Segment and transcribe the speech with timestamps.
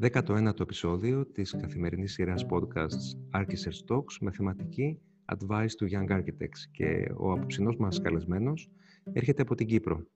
[0.00, 7.12] 19ο επεισόδιο της καθημερινής σειράς podcasts Architects Talks με θεματική Advice to Young Architects και
[7.16, 8.70] ο απόψινός μας καλεσμένος
[9.12, 10.06] έρχεται από την Κύπρο.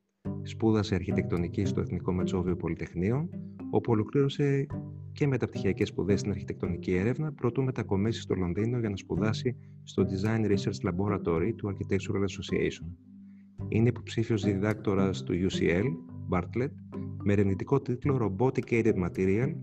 [0.43, 3.29] Σπούδασε αρχιτεκτονική στο Εθνικό Μετσόβιο Πολυτεχνείο,
[3.71, 4.67] όπου ολοκλήρωσε
[5.13, 10.51] και μεταπτυχιακές σπουδές στην αρχιτεκτονική έρευνα, προτού μετακομίσει στο Λονδίνο για να σπουδάσει στο Design
[10.51, 12.87] Research Laboratory του Architectural Association.
[13.69, 15.85] Είναι υποψήφιος διδάκτορας του UCL,
[16.31, 16.73] Bartlett,
[17.25, 19.55] με ερευνητικό τίτλο Robotic Aided Material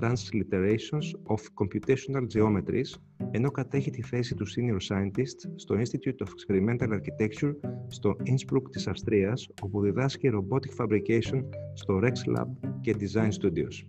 [0.00, 2.90] Transliterations of Computational Geometries,
[3.30, 7.54] ενώ κατέχει τη θέση του Senior Scientist στο Institute of Experimental Architecture
[7.86, 12.48] στο Innsbruck της Αυστρίας, όπου διδάσκει Robotic Fabrication στο Rex Lab
[12.80, 13.86] και Design Studios.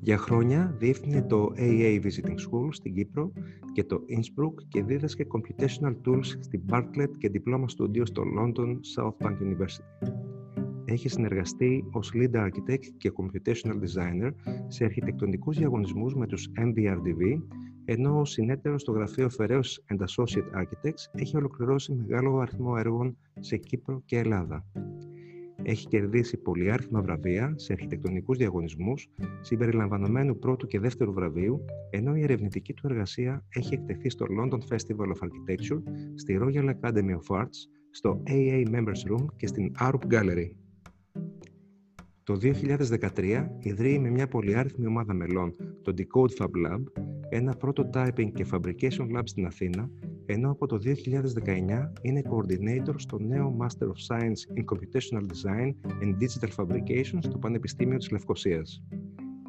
[0.00, 3.32] Για χρόνια διεύθυνε το AA Visiting School στην Κύπρο
[3.72, 9.26] και το Innsbruck και δίδασκε Computational Tools στην Bartlett και Diploma Studio στο London South
[9.26, 10.27] Bank University
[10.88, 14.30] έχει συνεργαστεί ως Lead Architect και Computational Designer
[14.66, 17.42] σε αρχιτεκτονικούς διαγωνισμούς με τους MBRDV,
[17.84, 19.60] ενώ ο συνέτερος στο γραφείο Ferreus
[19.92, 24.64] and Associate Architects έχει ολοκληρώσει μεγάλο αριθμό έργων σε Κύπρο και Ελλάδα.
[25.62, 29.08] Έχει κερδίσει πολυάριθμα βραβεία σε αρχιτεκτονικούς διαγωνισμούς,
[29.40, 35.06] συμπεριλαμβανομένου πρώτου και δεύτερου βραβείου, ενώ η ερευνητική του εργασία έχει εκτεθεί στο London Festival
[35.06, 35.82] of Architecture,
[36.14, 40.50] στη Royal Academy of Arts, στο AA Members Room και στην Arup Gallery.
[42.28, 46.82] Το 2013 ιδρύει με μια πολυάριθμη ομάδα μελών το Decode Fab Lab,
[47.28, 49.90] ένα prototyping και fabrication lab στην Αθήνα,
[50.26, 56.14] ενώ από το 2019 είναι coordinator στο νέο Master of Science in Computational Design and
[56.22, 58.82] Digital Fabrication στο Πανεπιστήμιο της Λευκοσίας.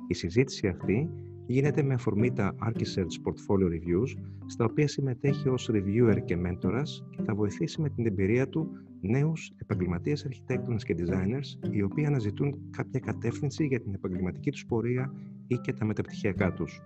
[0.08, 1.10] Η συζήτηση αυτή
[1.52, 7.22] γίνεται με αφορμή τα Archisearch Portfolio Reviews, στα οποία συμμετέχει ως reviewer και μέντορας και
[7.24, 13.00] θα βοηθήσει με την εμπειρία του νέους επαγγελματίες αρχιτέκτονες και designers, οι οποίοι αναζητούν κάποια
[13.00, 15.14] κατεύθυνση για την επαγγελματική τους πορεία
[15.48, 16.82] ή και τα μεταπτυχιακά τους.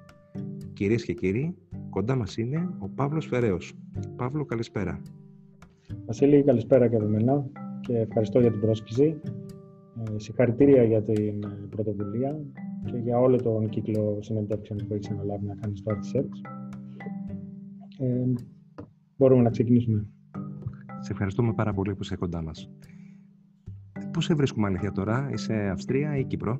[0.73, 1.55] Κυρίες και κύριοι,
[1.89, 3.73] κοντά μας είναι ο Παύλος Φεραίος.
[4.15, 5.01] Παύλο, καλησπέρα.
[6.05, 7.49] Βασίλη, καλησπέρα και από μένα
[7.81, 9.21] και ευχαριστώ για την πρόσκληση.
[10.09, 12.39] Ε, συγχαρητήρια για την πρωτοβουλία
[12.85, 16.25] και για όλο τον κύκλο συνεντεύξεων που έχεις αναλάβει να κάνεις στο Art
[17.99, 18.33] Ε,
[19.17, 20.07] μπορούμε να ξεκινήσουμε.
[20.99, 22.69] Σε ευχαριστούμε πάρα πολύ που είσαι κοντά μας.
[24.13, 26.59] Πώς σε βρίσκουμε αλήθεια τώρα, είσαι Αυστρία ή Κύπρο;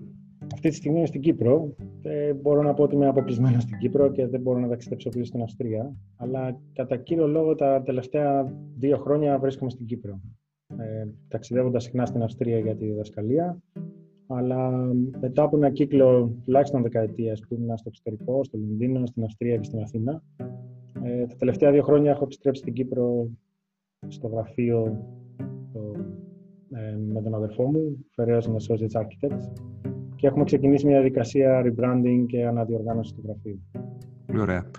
[0.53, 1.75] Αυτή τη στιγμή είμαι στην Κύπρο.
[2.01, 5.27] Ε, μπορώ να πω ότι είμαι αποκλεισμένος στην Κύπρο και δεν μπορώ να ταξιδέψω πλήρως
[5.27, 5.95] στην Αυστρία.
[6.15, 10.21] Αλλά κατά κύριο λόγο τα τελευταία δύο χρόνια βρίσκομαι στην Κύπρο.
[10.77, 13.61] Ε, ταξιδεύοντας συχνά στην Αυστρία για τη διδασκαλία
[14.27, 14.69] αλλά
[15.19, 19.63] μετά από ένα κύκλο τουλάχιστον δεκαετία που ήμουν στο εξωτερικό, στο Λονδίνο, στην Αυστρία και
[19.63, 20.23] στην Αθήνα,
[21.03, 23.27] ε, τα τελευταία δύο χρόνια έχω επιστρέψει στην Κύπρο
[24.07, 25.05] στο γραφείο
[25.73, 25.91] το,
[26.71, 29.51] ε, με τον αδερφό μου, Ferreos and Associates Architects,
[30.15, 33.61] και έχουμε ξεκινήσει μια διαδικασία rebranding και αναδιοργάνωση του γραφείου.
[34.25, 34.71] Πολύ ωραία.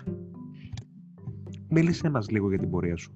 [1.69, 3.13] Μίλησέ μας λίγο για την πορεία σου.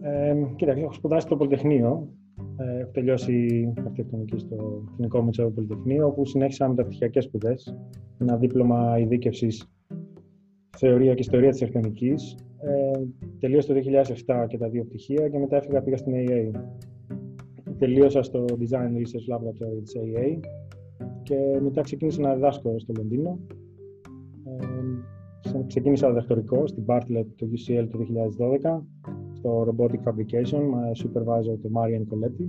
[0.00, 2.08] Ε, κοίταξε, έχω σπουδάσει στο Πολυτεχνείο
[2.62, 7.76] ε, έχω τελειώσει αρχιτεκτονική στο Εθνικό Μετσόβιο Πολυτεχνείο, όπου συνέχισα μεταπτυχιακέ σπουδές.
[8.18, 9.72] Ένα δίπλωμα ειδίκευσης
[10.78, 12.14] θεωρία και ιστορία της αρχιτεκτονική.
[12.64, 13.00] Ε,
[13.38, 13.80] τελείωσα το
[14.26, 16.50] 2007 και τα δύο πτυχία και μετά έφυγα πήγα στην AA.
[17.78, 20.40] Τελείωσα στο Design Research Laboratory της AA
[21.22, 23.38] και μετά ξεκίνησα να διδάσκω στο Λονδίνο.
[24.44, 27.98] Ε, ξεκίνησα διδακτορικό στην Bartlett το UCL το
[28.68, 28.82] 2012
[29.42, 32.46] στο Robotic Fabrication με supervisor του Marian Coletti.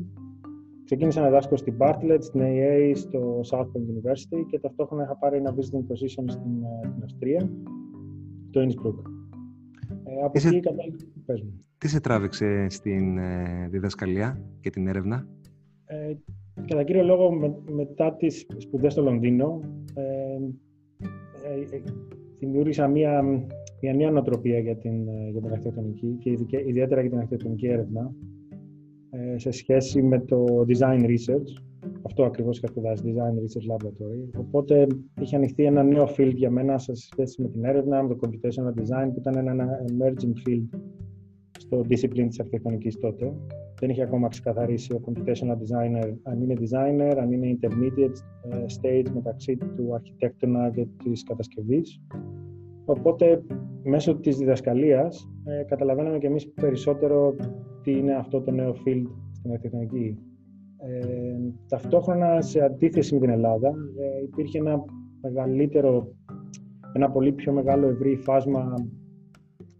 [0.83, 5.55] Ξεκίνησα να διδάσκω στην Bartlett, στην AA, στο Southern University και ταυτόχρονα είχα πάρει ένα
[5.55, 7.49] visiting position στην, ε, στην Αυστρία,
[8.49, 9.01] το Innsbruck.
[10.03, 10.59] Ε, από εκεί
[11.25, 11.59] πες μου.
[11.77, 15.27] Τι σε τράβηξε στην ε, διδασκαλία και την έρευνα;
[15.85, 16.13] Ε,
[16.67, 19.59] κατά κύριο λόγο, με, μετά τις σπουδές στο Λονδίνο,
[19.93, 20.03] ε,
[21.49, 21.81] ε,
[22.39, 23.23] δημιούργησα μία
[23.83, 28.13] μια νέα νοοτροπία για την, ε, για την αρχιτεκτονική και ιδιαίτερα για την αρχιτεκτονική έρευνα
[29.09, 31.63] ε, σε σχέση με το design research.
[32.01, 34.39] Αυτό ακριβώς είχα σπουδάσει, design research laboratory.
[34.39, 34.87] Οπότε
[35.21, 38.81] είχε ανοιχτεί ένα νέο field για μένα σε σχέση με την έρευνα, με το computational
[38.81, 40.79] design, που ήταν ένα emerging field
[41.59, 43.33] στο discipline της αρχιτεκτονικής τότε.
[43.79, 48.15] Δεν είχε ακόμα ξεκαθαρίσει ο computational designer αν είναι designer, αν είναι intermediate
[48.49, 52.01] ε, stage μεταξύ του αρχιτέκτονα και της κατασκευής.
[52.85, 53.43] Οπότε,
[53.83, 57.35] μέσω της διδασκαλίας, ε, καταλαβαίναμε και εμείς περισσότερο
[57.83, 60.17] τι είναι αυτό το νέο field στην αρχιτεκτονική.
[60.77, 61.37] Ε,
[61.67, 64.83] ταυτόχρονα, σε αντίθεση με την Ελλάδα, ε, υπήρχε ένα
[65.21, 66.07] μεγαλύτερο,
[66.93, 68.73] ένα πολύ πιο μεγάλο ευρύ φάσμα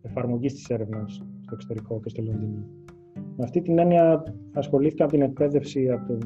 [0.02, 2.66] εφαρμογής της έρευνας στο εξωτερικό και στο Λονδίνο.
[3.14, 4.24] Με αυτή την έννοια
[4.54, 6.18] ασχολήθηκα με την εκπαίδευση από το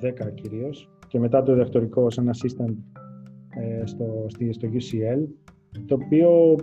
[0.00, 3.11] 2010 κυρίως και μετά το διδακτορικό σαν assistant ε,
[3.84, 5.26] στο, στο UCL,
[5.86, 6.56] το οποίο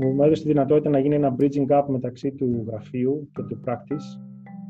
[0.00, 4.20] μου έδωσε τη δυνατότητα να γίνει ένα bridging gap μεταξύ του γραφείου και του practice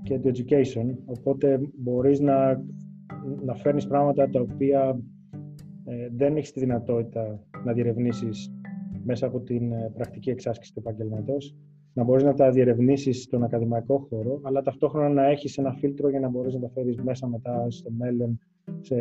[0.02, 2.62] και του education, οπότε μπορείς να,
[3.44, 5.00] να φέρνεις πράγματα τα οποία
[5.84, 8.52] ε, δεν έχεις τη δυνατότητα να διερευνήσεις
[9.04, 11.56] μέσα από την ε, πρακτική εξάσκηση του επαγγελματός,
[11.92, 16.20] να μπορείς να τα διερευνήσεις στον ακαδημαϊκό χώρο, αλλά ταυτόχρονα να έχεις ένα φίλτρο για
[16.20, 18.38] να μπορείς να τα φέρεις μέσα μετά στο μέλλον
[18.80, 18.96] σε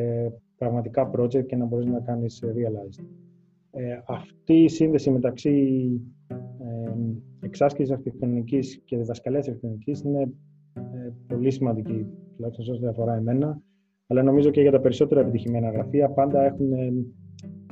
[0.58, 3.06] πραγματικά project και να μπορείς να κάνεις realized.
[3.72, 5.90] Ε, αυτή η σύνδεση μεταξύ
[6.28, 6.36] ε,
[7.40, 10.22] εξάσκησης αρχιτεκτονικής και διδασκαλίας αρχιτεκτονικής είναι
[10.74, 12.06] ε, πολύ σημαντική,
[12.36, 13.62] τουλάχιστον σε ό,τι αφορά εμένα,
[14.08, 16.94] αλλά νομίζω και για τα περισσότερα επιτυχημένα γραφεία πάντα έχουν ε,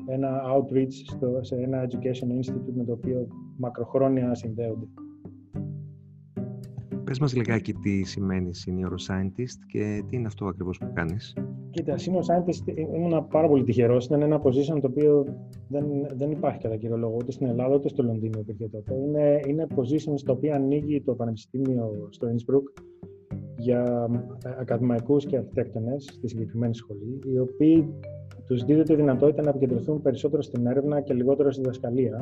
[0.08, 3.28] ένα outreach στο, σε ένα education institute με το οποίο
[3.58, 4.86] μακροχρόνια συνδέονται.
[7.06, 11.34] Πες μας λιγάκι τι σημαίνει senior scientist και τι είναι αυτό ακριβώς που κάνεις.
[11.70, 14.06] Κοίτα, senior scientist ήμουν πάρα πολύ τυχερός.
[14.06, 15.26] Ήταν ένα position το οποίο
[15.68, 15.86] δεν,
[16.16, 18.94] δεν υπάρχει κατά κύριο λόγο ούτε στην Ελλάδα ούτε στο Λονδίνο υπήρχε τότε.
[18.96, 22.82] Είναι, είναι position στο οποίο ανοίγει το πανεπιστήμιο στο Innsbruck
[23.58, 24.10] για
[24.60, 27.94] ακαδημαϊκούς και αρχιτέκτονες στη συγκεκριμένη σχολή, οι οποίοι
[28.46, 32.20] τους δίδεται τη δυνατότητα να επικεντρωθούν περισσότερο στην έρευνα και λιγότερο στη διδασκαλία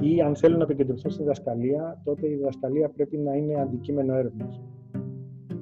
[0.00, 4.62] ή αν θέλουν να επικεντρωθούν στη διδασκαλία, τότε η διδασκαλία πρέπει να είναι αντικείμενο έρευνας.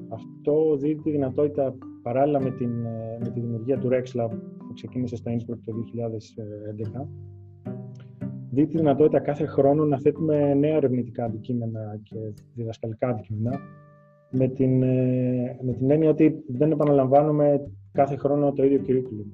[0.09, 2.71] Αυτό δίδει τη δυνατότητα παράλληλα με, την,
[3.21, 5.73] με τη δημιουργία του Rex Lab που ξεκίνησε στο Innsbruck το
[6.95, 7.07] 2011
[8.55, 12.17] δίνει τη δυνατότητα κάθε χρόνο να θέτουμε νέα ερευνητικά αντικείμενα και
[12.55, 13.61] διδασκαλικά αντικείμενα
[14.31, 14.79] με την,
[15.63, 19.27] με την έννοια ότι δεν επαναλαμβάνουμε κάθε χρόνο το ίδιο curriculum.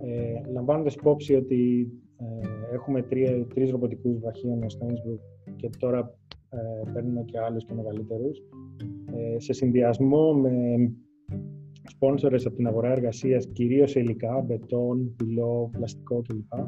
[0.00, 6.14] Ε, λαμβάνοντας υπόψη ότι ε, έχουμε τρία, τρεις ρομποτικούς βραχίονες στο Innsbruck και τώρα
[6.50, 8.42] ε, παίρνουμε και άλλους και μεγαλύτερους.
[9.14, 10.50] Ε, σε συνδυασμό με
[11.88, 16.64] σπόνσορες από την αγορά εργασίας, κυρίως σε υλικά, μπετόν, πυλό, πλαστικό κλπ.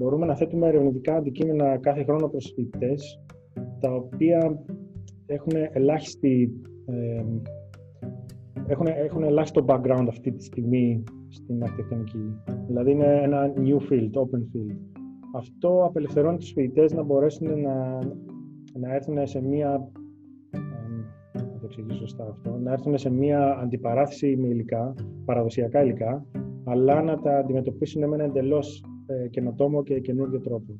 [0.00, 3.20] Μπορούμε να θέτουμε ερευνητικά αντικείμενα κάθε χρόνο προς φοιτητές,
[3.80, 4.64] τα οποία
[5.26, 6.52] έχουν ελάχιστη
[6.86, 7.24] ε,
[8.66, 12.34] έχουν, έχουν ελάχιστο background αυτή τη στιγμή στην αρχιτεκτονική.
[12.66, 14.76] Δηλαδή είναι ένα new field, open field.
[15.34, 17.98] Αυτό απελευθερώνει τους φοιτητές να μπορέσουν να,
[18.78, 19.90] να έρθουν σε μία
[21.32, 24.94] να το εξηγήσω σωστά αυτό, να έρθουν σε μία αντιπαράθεση με υλικά,
[25.24, 26.26] παραδοσιακά υλικά,
[26.64, 30.74] αλλά να τα αντιμετωπίσουν με ένα εντελώς ε, καινοτόμο και καινούργιο τρόπο,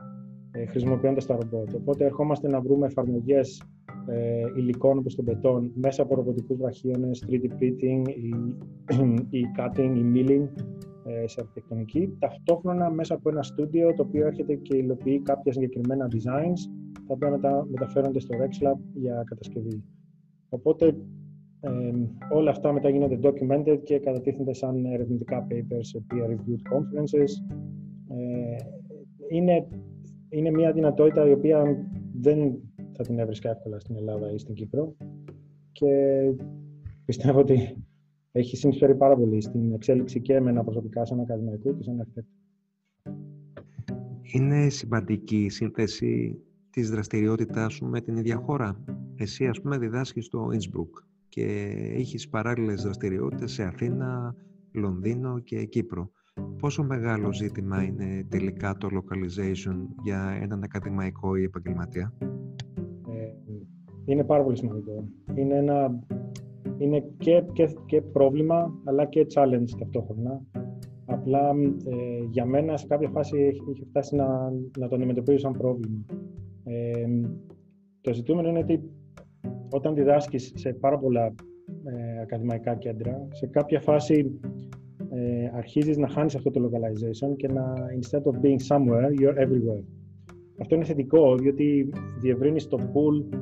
[0.51, 1.75] ε, χρησιμοποιώντας τα ρομπότ.
[1.75, 3.63] Οπότε ερχόμαστε να βρούμε εφαρμογές
[4.07, 8.29] ε, υλικών όπως το μπετόν μέσα από ρομποτικούς βραχίονες, 3D printing ή,
[9.31, 10.49] ή cutting ή milling
[11.05, 16.09] ε, σε αρχιτεκτονική, ταυτόχρονα μέσα από ένα στούντιο το οποίο έρχεται και υλοποιεί κάποια συγκεκριμένα
[16.11, 16.59] designs
[16.95, 19.83] τα οποία μετα, μεταφέρονται στο RexLab για κατασκευή.
[20.49, 20.87] Οπότε
[21.61, 21.71] ε,
[22.33, 27.57] όλα αυτά μετά γίνονται documented και κατατίθενται σαν ερευνητικά papers σε peer-reviewed conferences.
[28.09, 28.57] Ε,
[29.29, 29.69] είναι,
[30.29, 31.87] είναι μια δυνατότητα η οποία
[32.21, 32.59] δεν
[32.93, 34.97] θα την έβρισκα εύκολα στην Ελλάδα ή στην Κύπρο.
[35.73, 35.89] Και
[37.05, 37.85] πιστεύω ότι
[38.33, 42.31] έχει συνεισφέρει πάρα πολύ στην εξέλιξη και εμένα προσωπικά σαν ακαδημαϊκό και σαν αρχιτέκτο.
[44.23, 46.39] Είναι σημαντική η σύνθεση
[46.71, 48.85] της δραστηριότητάς σου με την ίδια χώρα;
[49.17, 51.45] Εσύ, ας πούμε, διδάσκεις στο Innsbruck και
[51.95, 54.35] έχεις παράλληλες δραστηριότητες σε Αθήνα,
[54.73, 56.11] Λονδίνο και Κύπρο.
[56.59, 62.15] Πόσο μεγάλο ζήτημα είναι τελικά το localization για έναν ακαδημαϊκό ή επαγγελματία;
[64.05, 65.05] Είναι πάρα πολύ σημαντικό.
[65.35, 66.01] Είναι, ένα,
[66.79, 70.43] είναι και, και, και πρόβλημα, αλλά και challenge ταυτόχρονα.
[71.07, 71.51] Απλά
[71.85, 76.05] ε, για μένα σε κάποια φάση είχε φτάσει να, να το αντιμετωπίζω σαν πρόβλημα.
[76.65, 77.07] Ε,
[78.01, 78.91] το ζητούμενο είναι ότι
[79.71, 81.25] όταν διδάσκεις σε πάρα πολλά
[81.85, 84.41] ε, ακαδημαϊκά κέντρα, σε κάποια φάση
[85.11, 89.85] ε, αρχίζεις να χάνεις αυτό το localization και να instead of being somewhere, you're everywhere.
[90.61, 93.37] Αυτό είναι θετικό, διότι διευρύνεις το pool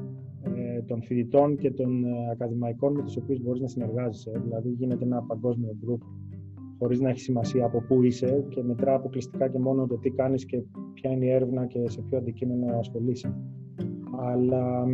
[0.91, 4.31] των φοιτητών και των ε, ακαδημαϊκών με τους οποίους μπορείς να συνεργάζεσαι.
[4.45, 5.99] Δηλαδή γίνεται ένα παγκόσμιο group
[6.79, 10.45] χωρίς να έχει σημασία από πού είσαι και μετρά αποκλειστικά και μόνο το τι κάνεις
[10.45, 10.63] και
[10.95, 13.35] ποια είναι η έρευνα και σε ποιο αντικείμενο ασχολείσαι.
[14.19, 14.87] Αλλά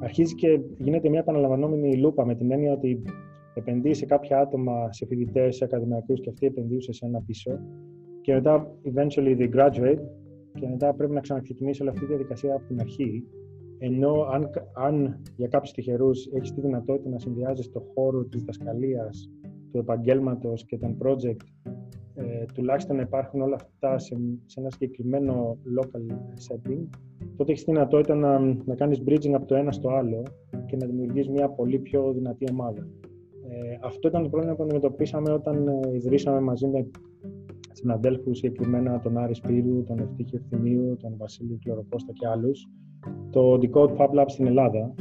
[0.00, 3.02] αρχίζει και γίνεται μια επαναλαμβανόμενη λούπα με την έννοια ότι
[3.54, 7.50] επενδύεις σε κάποια άτομα, σε φοιτητές, σε ακαδημαϊκούς και αυτοί επενδύουν σε ένα πίσω
[8.20, 10.02] και μετά eventually they graduate
[10.60, 13.24] και μετά πρέπει να ξαναξεκινήσει όλη αυτή τη διαδικασία από την αρχή
[13.84, 19.30] ενώ αν, αν για κάποιους τυχερούς έχεις τη δυνατότητα να συνδυάζεις το χώρο της δασκαλίας,
[19.70, 21.70] του επαγγέλματος και των project,
[22.14, 26.12] ε, τουλάχιστον να υπάρχουν όλα αυτά σε, σε ένα συγκεκριμένο local
[26.48, 26.88] setting,
[27.36, 30.22] τότε έχεις τη δυνατότητα να, να κάνεις bridging από το ένα στο άλλο
[30.66, 32.86] και να δημιουργείς μια πολύ πιο δυνατή ομάδα.
[33.48, 36.86] Ε, αυτό ήταν το πρόβλημα που αντιμετωπίσαμε όταν ε, ιδρύσαμε μαζί με
[37.72, 42.68] συναντέλφους, συγκεκριμένα τον Άρη Σπύρου, τον Ευτύχη Ευθυμίου, τον Βασίλη Κλωροκώστα και άλλους,
[43.30, 44.94] το Decode Fab Lab στην Ελλάδα,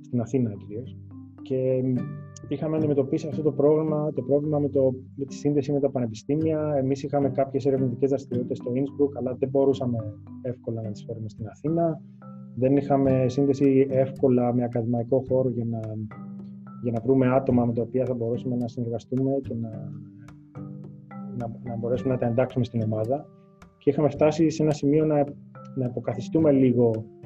[0.00, 0.96] στην Αθήνα κυρίως.
[1.42, 1.82] Και
[2.48, 6.74] είχαμε αντιμετωπίσει αυτό το πρόβλημα, το πρόβλημα με, το, με τη σύνδεση με τα πανεπιστήμια.
[6.76, 9.98] Εμείς είχαμε κάποιες ερευνητικές δραστηριότητες στο Innsbruck, αλλά δεν μπορούσαμε
[10.42, 12.00] εύκολα να τις φέρουμε στην Αθήνα.
[12.54, 15.80] Δεν είχαμε σύνδεση εύκολα με ακαδημαϊκό χώρο για να,
[16.82, 19.70] για να βρούμε άτομα με τα οποία θα μπορούσαμε να συνεργαστούμε και να,
[21.36, 23.26] να, να μπορέσουμε να τα εντάξουμε στην ομάδα.
[23.78, 25.24] Και είχαμε φτάσει σε ένα σημείο να,
[25.74, 27.17] να αποκαθιστούμε λίγο ε, την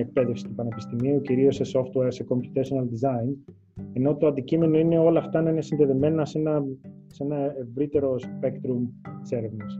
[0.00, 3.54] εκπαίδευση του Πανεπιστημίου, κυρίως σε software, σε computational design,
[3.92, 6.64] ενώ το αντικείμενο είναι όλα αυτά να είναι συνδεδεμένα σε ένα,
[7.06, 8.88] σε ένα ευρύτερο spectrum
[9.20, 9.78] της έρευνας.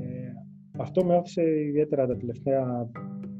[0.00, 0.32] Ε,
[0.78, 2.90] αυτό με όθησε ιδιαίτερα τα τελευταία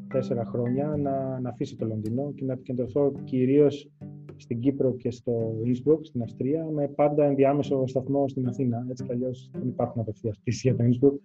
[0.08, 3.90] τέσσερα χρόνια να, να αφήσει το Λονδίνο και να επικεντρωθώ κυρίως
[4.36, 8.86] στην Κύπρο και στο Innsbruck, στην Αυστρία, με πάντα ενδιάμεσο σταθμό στην Αθήνα.
[8.90, 11.18] Έτσι κι αλλιώς δεν υπάρχουν απευθείας πτήσεις για το Innsbruck.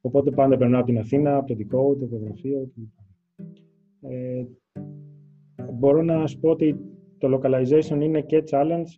[0.00, 3.01] Οπότε πάντα περνάω από την Αθήνα, από το δικό, το γραφείο κλπ.
[4.08, 4.44] Ε,
[5.72, 6.76] μπορώ να σου πω ότι
[7.18, 8.88] το localization είναι και challenge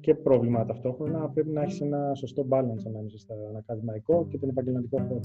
[0.00, 1.28] και πρόβλημα ταυτόχρονα.
[1.28, 5.20] Πρέπει να έχεις ένα σωστό balance ανάμεσα στο ακαδημαϊκό και τον επαγγελματικό χώρο.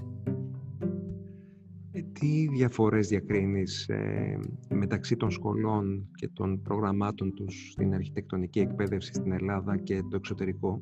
[1.92, 4.40] Ε, τι διαφορές διακρίνεις ε,
[4.70, 10.82] μεταξύ των σχολών και των προγραμμάτων τους στην αρχιτεκτονική εκπαίδευση στην Ελλάδα και το εξωτερικό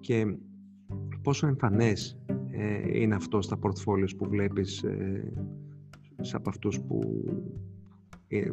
[0.00, 0.36] και
[1.22, 2.18] πόσο εμφανές
[2.50, 5.32] ε, είναι αυτό στα πορτφόλιος που βλέπεις ε,
[6.20, 7.32] σε από αυτούς που ε,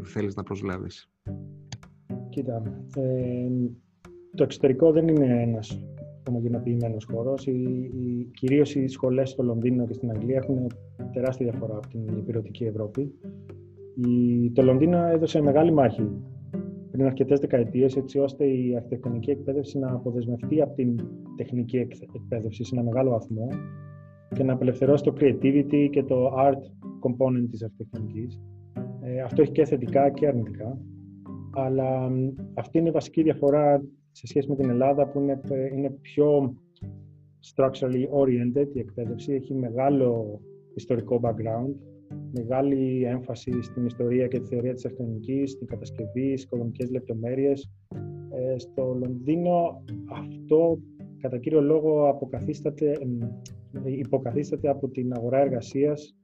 [0.03, 1.09] θέλεις να προσλάβεις.
[2.29, 2.61] Κοίτα,
[2.95, 3.47] ε,
[4.35, 5.85] το εξωτερικό δεν είναι ένας
[6.29, 7.47] ομογενοποιημένος χώρος.
[7.47, 10.67] Οι, οι, κυρίως οι σχολές στο Λονδίνο και στην Αγγλία έχουν
[11.13, 13.13] τεράστια διαφορά από την υπηρετική Ευρώπη.
[13.95, 16.09] Η, το Λονδίνο έδωσε μεγάλη μάχη
[16.91, 20.95] πριν αρκετές δεκαετίες, έτσι ώστε η αρχιτεκτονική εκπαίδευση να αποδεσμευτεί από την
[21.35, 21.77] τεχνική
[22.13, 23.47] εκπαίδευση σε ένα μεγάλο βαθμό
[24.35, 26.61] και να απελευθερώσει το creativity και το art
[27.01, 28.39] component της αρχιτεκτονικής.
[29.03, 30.77] Ε, αυτό έχει και θετικά και αρνητικά.
[31.53, 32.11] Αλλά
[32.53, 35.41] αυτή είναι η βασική διαφορά σε σχέση με την Ελλάδα που είναι,
[35.75, 36.55] είναι πιο
[37.55, 39.33] structurally oriented η εκπαίδευση.
[39.33, 40.39] Έχει μεγάλο
[40.75, 41.75] ιστορικό background,
[42.31, 47.71] μεγάλη έμφαση στην ιστορία και τη θεωρία της αρχιτεκτονικής, στην κατασκευή, στις οικονομικές λεπτομέρειες.
[48.33, 50.79] Ε, στο Λονδίνο αυτό
[51.21, 52.97] κατά κύριο λόγο αποκαθίσταται,
[53.83, 56.15] υποκαθίσταται από την αγορά εργασίας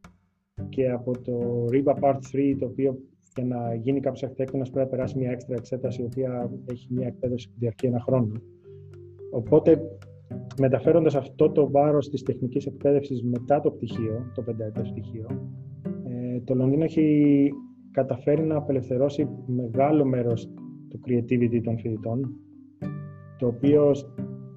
[0.69, 2.97] και από το RIBA Part 3, το οποίο
[3.35, 7.07] για να γίνει κάποιος αρχιτέκτονα πρέπει να περάσει μια έξτρα εξέταση, η οποία έχει μια
[7.07, 8.31] εκπαίδευση που διαρκεί ένα χρόνο.
[9.31, 9.81] Οπότε,
[10.59, 15.27] μεταφέροντας αυτό το βάρος της τεχνικής εκπαίδευσης μετά το πτυχίο, το πενταετές πτυχίο,
[15.83, 17.49] ε, το Λονδίνο έχει
[17.91, 20.49] καταφέρει να απελευθερώσει μεγάλο μέρος
[20.89, 22.39] του creativity των φοιτητών,
[23.37, 23.91] το οποίο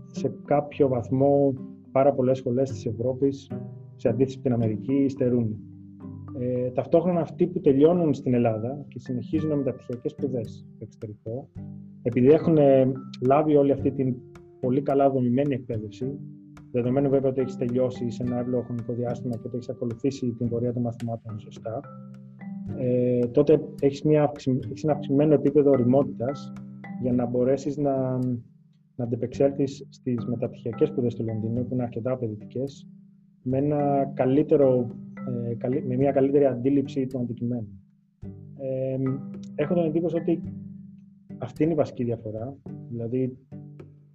[0.07, 1.52] σε κάποιο βαθμό
[1.92, 3.50] πάρα πολλές σχολές της Ευρώπης,
[3.97, 5.69] σε αντίθεση με την Αμερική, υστερούν.
[6.42, 11.49] Ε, ταυτόχρονα αυτοί που τελειώνουν στην Ελλάδα και συνεχίζουν με μεταπτυχιακέ σπουδές στο εξωτερικό,
[12.02, 12.92] επειδή έχουν ε,
[13.26, 14.14] λάβει όλη αυτή την
[14.61, 16.18] πολύ καλά δομημένη εκπαίδευση,
[16.70, 20.49] δεδομένου βέβαια ότι έχεις τελειώσει σε ένα εύλογο χρονικό διάστημα και ότι έχεις ακολουθήσει την
[20.49, 21.80] πορεία των μαθημάτων σωστά,
[22.78, 24.32] ε, τότε έχεις ένα
[24.92, 26.52] αυξημένο επίπεδο οριμότητας
[27.02, 28.18] για να μπορέσεις να,
[28.94, 32.88] να αντεπεξέλθεις στις μεταπτυχιακές σπουδές του Λονδίνου, που είναι αρκετά απαιτητικές,
[33.42, 35.09] με ένα καλύτερο ε,
[35.86, 37.68] με μια καλύτερη αντίληψη του αντικειμένου.
[38.58, 38.96] Ε,
[39.54, 40.42] έχω τον εντύπωση ότι
[41.38, 42.56] αυτή είναι η βασική διαφορά,
[42.90, 43.36] δηλαδή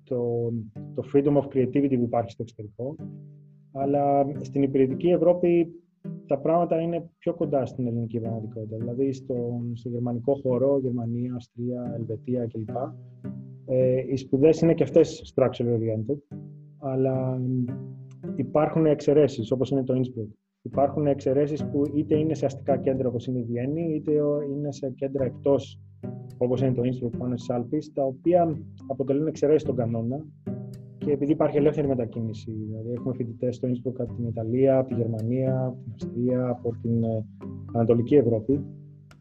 [0.03, 0.51] το,
[0.93, 2.95] το freedom of creativity που υπάρχει στο εξωτερικό,
[3.71, 5.67] αλλά στην υπηρετική Ευρώπη
[6.27, 8.77] τα πράγματα είναι πιο κοντά στην ελληνική πραγματικότητα.
[8.77, 12.69] Δηλαδή στο, στο γερμανικό χώρο, Γερμανία, Αυστρία, Ελβετία κλπ.
[13.65, 16.38] Ε, οι σπουδές είναι και αυτές structural oriented,
[16.79, 17.41] αλλά
[18.35, 20.44] υπάρχουν εξαιρέσεις όπως είναι το Innsbruck.
[20.65, 24.12] Υπάρχουν εξαιρέσεις που είτε είναι σε αστικά κέντρα όπως είναι η Βιέννη, είτε
[24.51, 25.79] είναι σε κέντρα εκτός
[26.38, 28.57] όπως είναι το Innsbruck πάνω στις Άλπε, τα οποία
[28.88, 30.25] αποτελούν εξαιρέσεις στον κανόνα
[30.98, 32.51] και επειδή υπάρχει ελεύθερη μετακίνηση.
[32.51, 36.72] Δηλαδή, έχουμε φοιτητές στο Innsbruck από την Ιταλία, από τη Γερμανία, από την Αυστρία, από
[36.81, 37.25] την ε,
[37.74, 38.65] Ανατολική Ευρώπη.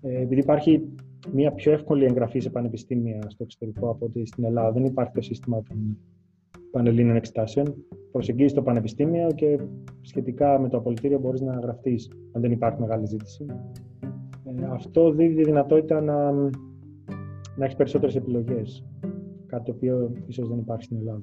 [0.00, 0.88] Ε, επειδή υπάρχει
[1.32, 5.20] μια πιο εύκολη εγγραφή σε πανεπιστήμια στο εξωτερικό από ότι στην Ελλάδα, δεν υπάρχει το
[5.20, 5.98] σύστημα των
[6.74, 7.74] Πανελλήνων Εξετάσεων.
[8.10, 9.58] Προσεγγίζεις το πανεπιστήμιο και
[10.00, 13.46] σχετικά με το απολυτήριο μπορείς να γραφτείς αν δεν υπάρχει μεγάλη ζήτηση.
[14.44, 16.32] Ε, αυτό δίνει τη δυνατότητα να,
[17.56, 18.84] να έχεις περισσότερες επιλογές.
[19.46, 21.22] Κάτι το οποίο ίσως δεν υπάρχει στην Ελλάδα.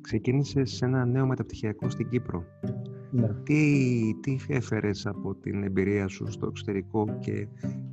[0.00, 2.44] Ξεκίνησες σε ένα νέο μεταπτυχιακό στην Κύπρο.
[3.10, 3.28] Ναι.
[3.42, 3.64] Τι,
[4.20, 7.48] τι έφερες από την εμπειρία σου στο εξωτερικό και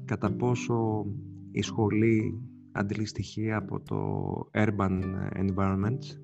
[0.05, 1.05] κατά πόσο
[1.51, 2.41] η σχολή
[2.74, 3.98] αντλείς στοιχεία από το
[4.53, 5.01] urban
[5.46, 6.18] environments.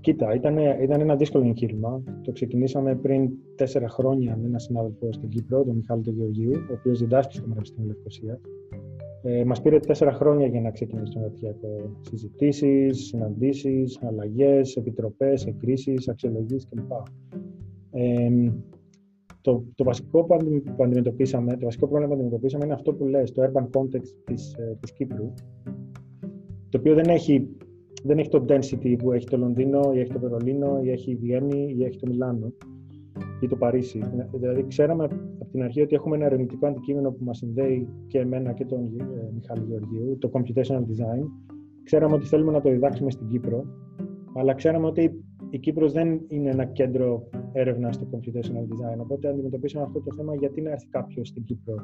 [0.00, 2.02] Κοίτα, ήταν, ήταν ένα δύσκολο εγχείρημα.
[2.22, 6.72] Το ξεκινήσαμε πριν τέσσερα χρόνια με έναν συνάδελφο στην Κύπρο, τον Μιχάλη του Γεωργίου, ο
[6.72, 8.40] οποίος διδάσκει στο Πανεπιστήμιο Λευκοσίας.
[9.22, 12.00] Ε, Μας πήρε τέσσερα χρόνια για να ξεκινήσει το μεταπτυχιακό.
[12.00, 16.90] Συζητήσεις, συναντήσεις, αλλαγές, επιτροπές, εκκρίσει, αξιολογήσεις κλπ.
[17.90, 18.52] Ε,
[19.46, 20.24] το, το βασικό
[20.76, 24.54] που, αντιμετωπίσαμε, το βασικό πρόβλημα που αντιμετωπίσαμε είναι αυτό που λες, το urban context της,
[24.54, 25.32] ε, της Κύπρου,
[26.68, 27.48] το οποίο δεν έχει,
[28.04, 31.16] δεν έχει το density που έχει το Λονδίνο ή έχει το Βερολίνο ή έχει η
[31.16, 32.52] Βιέννη ή έχει το Μιλάνο
[33.40, 34.00] ή το Παρίσι.
[34.32, 35.04] Δηλαδή, ξέραμε
[35.38, 38.78] από την αρχή ότι έχουμε ένα ερευνητικό αντικείμενο που μας συνδέει και εμένα και τον
[38.78, 41.26] ε, Μιχάλη Γεωργίου, το Computational Design.
[41.82, 43.64] Ξέραμε ότι θέλουμε να το διδάξουμε στην Κύπρο,
[44.34, 45.24] αλλά ξέραμε ότι
[45.56, 48.98] η Κύπρος δεν είναι ένα κέντρο έρευνας στο computational design.
[48.98, 51.74] Οπότε αντιμετωπίσαμε αυτό το θέμα γιατί να έρθει κάποιος στην Κύπρο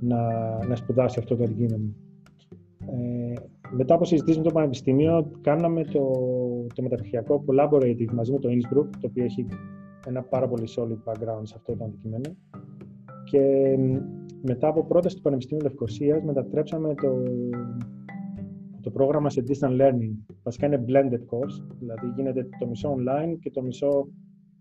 [0.00, 0.20] να,
[0.66, 1.94] να σπουδάσει αυτό το αντικείμενο.
[2.80, 3.32] Ε,
[3.76, 6.10] μετά από συζητήσει με το Πανεπιστήμιο, κάναμε το,
[6.74, 9.46] το μεταπτυχιακό collaborative μαζί με το Innsbruck, το οποίο έχει
[10.06, 12.36] ένα πάρα πολύ solid background σε αυτό το αντικείμενο.
[13.24, 13.40] Και
[14.42, 17.22] μετά από πρόταση του Πανεπιστήμιου Λευκοσίας μετατρέψαμε το,
[18.88, 20.16] το πρόγραμμα σε distance learning.
[20.42, 24.08] Βασικά είναι blended course, δηλαδή γίνεται το μισό online και το μισό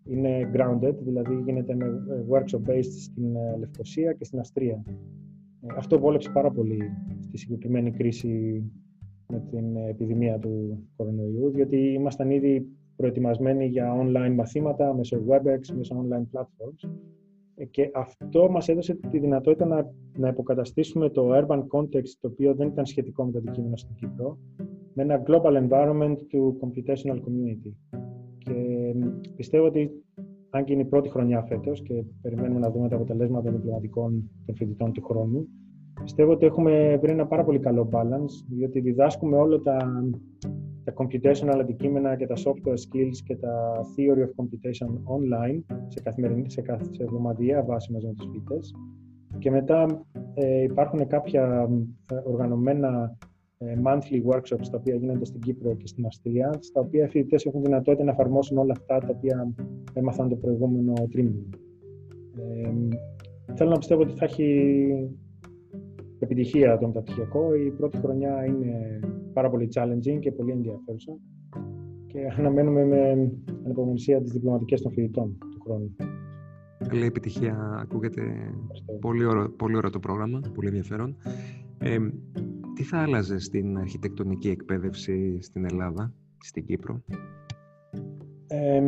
[0.03, 4.84] είναι grounded, δηλαδή γίνεται με ε, workshop based στην ε, Λευκοσία και στην Αστρία.
[5.62, 6.79] Ε, αυτό βόλεψε πάρα πολύ
[7.19, 8.63] στη συγκεκριμένη κρίση
[9.27, 16.05] με την επιδημία του κορονοϊού, διότι ήμασταν ήδη προετοιμασμένοι για online μαθήματα μέσω WebEx, μέσω
[16.07, 16.89] online platforms
[17.65, 22.67] και αυτό μας έδωσε τη δυνατότητα να, να υποκαταστήσουμε το urban context, το οποίο δεν
[22.67, 24.37] ήταν σχετικό με το αντικείμενο στην Κύπρο,
[24.93, 27.71] με ένα global environment του computational community.
[28.37, 28.53] Και
[29.35, 29.91] πιστεύω ότι,
[30.49, 34.29] αν και είναι η πρώτη χρονιά φέτος και περιμένουμε να δούμε τα αποτελέσματα των διπλωματικών
[34.45, 35.47] των φοιτητών του χρόνου,
[36.03, 40.03] πιστεύω ότι έχουμε βρει ένα πάρα πολύ καλό balance, διότι διδάσκουμε όλα τα,
[40.87, 46.51] τα computational αντικείμενα και τα software skills και τα theory of computation online σε καθημερινή,
[46.51, 48.73] σε, κάθε, σε εβδομαδιαία βάση μαζί με τους φοιτητές.
[49.37, 51.69] Και μετά ε, υπάρχουν κάποια
[52.11, 53.17] ε, οργανωμένα
[53.57, 57.45] ε, monthly workshops τα οποία γίνονται στην Κύπρο και στην Αυστρία, στα οποία οι φοιτητές
[57.45, 59.53] έχουν δυνατότητα να εφαρμόσουν όλα αυτά τα οποία
[59.93, 61.50] έμαθαν το προηγούμενο τρίμηνο.
[62.37, 64.85] Ε, θέλω να πιστεύω ότι θα έχει
[66.20, 67.53] επιτυχία το μεταπτυχιακό.
[67.56, 69.00] Η πρώτη χρονιά είναι
[69.34, 71.18] πάρα πολύ challenging και πολύ ενδιαφέρουσα
[72.08, 73.32] και αναμένουμε με
[73.66, 75.96] ανυπομονησία τις διπλωματικές των φοιτητών του χρόνου.
[76.88, 77.80] Καλή επιτυχία.
[77.82, 78.22] Ακούγεται
[79.00, 81.18] πολύ ωραίο, πολύ ωραίο το πρόγραμμα, πολύ ενδιαφέρον.
[81.77, 81.98] Ε,
[82.75, 87.03] τι θα άλλαζε στην αρχιτεκτονική εκπαίδευση στην Ελλάδα, στην Κύπρο;
[88.48, 88.82] Ε,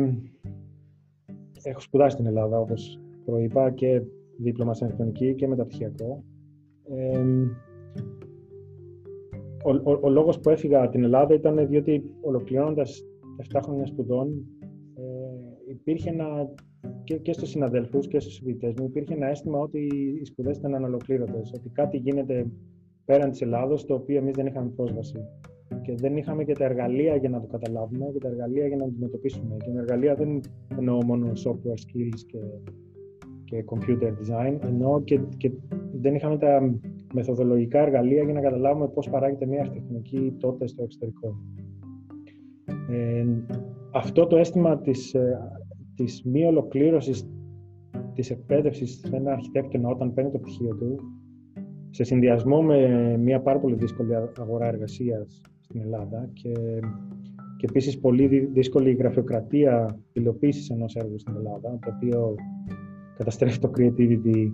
[1.62, 4.02] έχω σπουδάσει στην Ελλάδα, όπως προείπα, και
[4.38, 6.24] δίπλωμα στην αρχιτεκτονική και μεταπτυχιακό.
[6.94, 7.18] Ε,
[9.64, 13.04] ο, ο, ο, λόγος που έφυγα από την Ελλάδα ήταν διότι ολοκληρώνοντας
[13.52, 14.28] 7 χρόνια σπουδών
[14.94, 16.48] ε, υπήρχε ένα,
[17.04, 19.88] και, και στους συναδέλφους και στους φοιτητές μου υπήρχε ένα αίσθημα ότι
[20.20, 22.50] οι σπουδές ήταν αναλοκλήρωτες, ότι κάτι γίνεται
[23.04, 25.24] πέραν της Ελλάδος το οποίο εμείς δεν είχαμε πρόσβαση
[25.82, 28.82] και δεν είχαμε και τα εργαλεία για να το καταλάβουμε και τα εργαλεία για να
[28.82, 29.56] το αντιμετωπίσουμε.
[29.64, 30.40] Και με εργαλεία δεν
[30.78, 32.38] εννοώ μόνο software skills και,
[33.50, 35.50] και computer design, εννοώ και, και
[35.92, 36.74] δεν είχαμε τα
[37.14, 41.34] μεθοδολογικά εργαλεία για να καταλάβουμε πώς παράγεται μια αρχιτεκτονική τότε στο εξωτερικό.
[42.90, 43.26] Ε,
[43.92, 45.38] αυτό το αίσθημα της, ε,
[45.94, 47.28] της μη ολοκλήρωσης
[48.14, 50.96] της εκπαίδευσης σε ένα αρχιτέκτονα όταν παίρνει το πτυχίο του,
[51.90, 56.52] σε συνδυασμό με μια πάρα πολύ δύσκολη αγορά εργασίας στην Ελλάδα και,
[57.56, 62.34] και επίσης πολύ δύσκολη γραφειοκρατία υλοποίησης ενός έργου στην Ελλάδα, το οποίο
[63.20, 64.52] καταστρέφει το creativity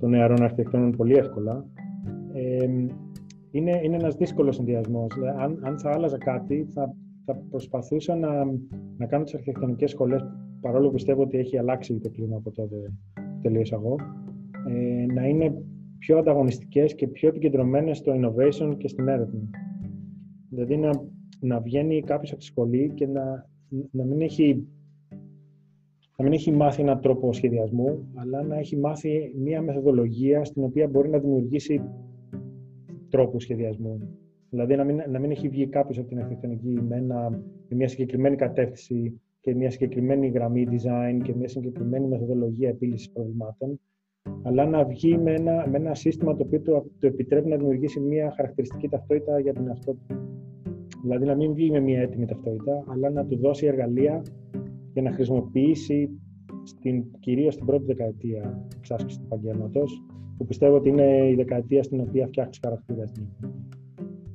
[0.00, 1.66] των νεαρών αρχιτεκτών πολύ εύκολα.
[2.32, 2.66] Ε,
[3.50, 5.12] είναι, είναι ένας δύσκολος συνδυασμός.
[5.38, 8.44] Αν, αν θα άλλαζα κάτι, θα, θα προσπαθούσα να,
[8.96, 10.24] να κάνω τις αρχιτεκτονικές σχολές,
[10.60, 12.76] παρόλο που πιστεύω ότι έχει αλλάξει το κλίμα από τότε
[13.14, 13.96] που τελείωσα εγώ,
[14.68, 15.62] ε, να είναι
[15.98, 19.40] πιο ανταγωνιστικές και πιο επικεντρωμένες στο innovation και στην έρευνα.
[20.48, 20.90] Δηλαδή να,
[21.40, 23.48] να βγαίνει κάποιος από τη σχολή και να,
[23.90, 24.66] να μην έχει
[26.16, 30.88] να μην έχει μάθει έναν τρόπο σχεδιασμού, αλλά να έχει μάθει μία μεθοδολογία στην οποία
[30.88, 31.80] μπορεί να δημιουργήσει
[33.08, 34.08] τρόπους σχεδιασμού.
[34.50, 37.00] Δηλαδή να μην, να μην έχει βγει κάποιος από την αρχιτεκτονική με,
[37.68, 43.80] με μια συγκεκριμένη κατεύθυνση και μια συγκεκριμένη γραμμή design και μια συγκεκριμένη μεθοδολογία επίλυσης προβλημάτων,
[44.42, 48.00] αλλά να βγει με ένα, με ένα σύστημα το οποίο το, το επιτρέπει να δημιουργήσει
[48.00, 50.06] μια χαρακτηριστική ταυτότητα για την εαυτό του.
[51.02, 54.22] Δηλαδή να μην βγει με μια έτοιμη ταυτότητα, αλλά να του δώσει εργαλεία
[54.94, 56.10] για να χρησιμοποιήσει
[56.62, 60.02] στην, κυρίως στην πρώτη δεκαετία εξάσκηση του επαγγέλματος,
[60.36, 63.26] που πιστεύω ότι είναι η δεκαετία στην οποία φτιάχνεις χαρακτήρα στην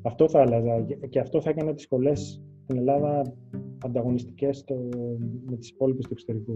[0.02, 3.34] Αυτό θα άλλαζα και αυτό θα έκανε τις σχολές στην Ελλάδα
[3.86, 4.64] ανταγωνιστικές
[5.50, 6.56] με τις υπόλοιπες του εξωτερικού.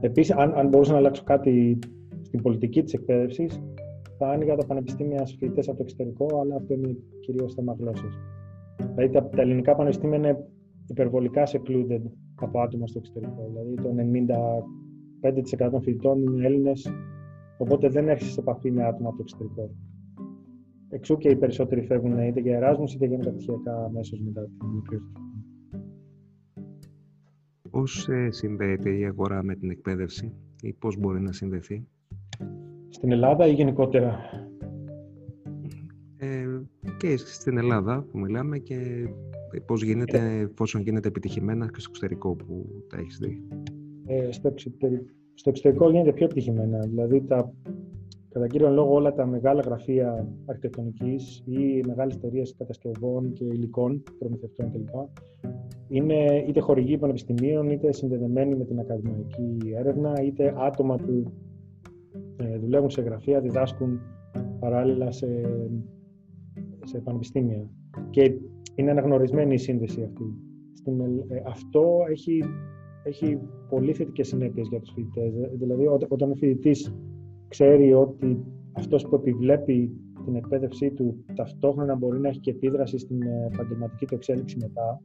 [0.00, 1.78] Επίσης, αν, αν μπορούσα να αλλάξω κάτι
[2.22, 3.62] στην πολιτική της εκπαίδευσης,
[4.18, 8.18] θα άνοιγα τα πανεπιστήμια στους φοιτητές από το εξωτερικό, αλλά αυτό είναι κυρίως θέμα γλώσσας.
[8.94, 10.48] Δηλαδή, τα, τα ελληνικά πανεπιστήμια είναι
[10.86, 12.02] υπερβολικά secluded
[12.40, 13.46] από άτομα στο εξωτερικό.
[13.48, 13.94] Δηλαδή, το
[15.66, 16.90] 95% των φοιτητών είναι Έλληνες,
[17.58, 19.70] οπότε δεν έρχεσαι σε επαφή με άτομα από το εξωτερικό.
[20.88, 24.98] Εξού και οι περισσότεροι φεύγουν είτε για Εράσμους είτε για μεταπτυχιακά αμέσω μετά την μικρή
[27.70, 31.86] Πώς ε, συνδέεται η αγορά με την εκπαίδευση ή πώς μπορεί να συνδεθεί;
[32.88, 34.18] Στην Ελλάδα ή γενικότερα;
[36.16, 36.46] Ε,
[36.98, 39.08] και στην Ελλάδα που μιλάμε και
[39.60, 40.40] πώς γίνεται, ε.
[40.40, 43.42] εφόσον γίνεται επιτυχημένα και στο εξωτερικό που τα έχεις δει;
[44.06, 46.78] Ε, στο, εξωτερικό, στο εξωτερικό γίνεται πιο επιτυχημένα.
[46.78, 47.52] Δηλαδή τα
[48.36, 54.72] κατά κύριο λόγο όλα τα μεγάλα γραφεία αρχιτεκτονικής ή μεγάλες εταιρείες κατασκευών και υλικών, προμηθευτών
[54.72, 54.88] κλπ.
[55.88, 61.24] είναι είτε χορηγοί πανεπιστημίων, είτε συνδεδεμένοι με την ακαδημαϊκή έρευνα, είτε άτομα που
[62.36, 64.00] ε, δουλεύουν σε γραφεία, διδάσκουν
[64.58, 65.26] παράλληλα σε,
[66.84, 67.70] σε πανεπιστήμια.
[68.10, 68.34] Και
[68.76, 70.24] είναι αναγνωρισμένη η σύνδεση αυτή.
[70.72, 72.42] Στην, ε, αυτό έχει,
[73.04, 75.32] έχει πολύ θετικές συνέπειες για τους φοιτητές.
[75.54, 76.94] Δηλαδή, όταν ο φοιτητής
[77.48, 79.90] ξέρει ότι αυτός που επιβλέπει
[80.24, 85.02] την εκπαίδευσή του ταυτόχρονα μπορεί να έχει και επίδραση στην ε, επαγγελματική του εξέλιξη μετά,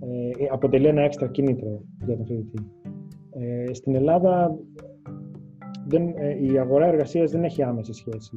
[0.00, 2.70] ε, αποτελεί ένα έξτρα κίνητρο για τον φοιτητή.
[3.30, 4.58] Ε, στην Ελλάδα
[5.86, 8.36] δεν, ε, η αγορά εργασίας δεν έχει άμεση σχέση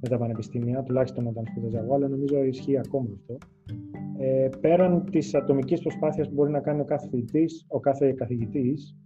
[0.00, 3.36] με τα πανεπιστήμια, τουλάχιστον όταν σπουδάζα εγώ, αλλά νομίζω ισχύει ακόμα αυτό.
[4.18, 8.96] Ε, πέραν της ατομικής προσπάθειας που μπορεί να κάνει ο κάθε φοιτητής, ο κάθε καθηγητής,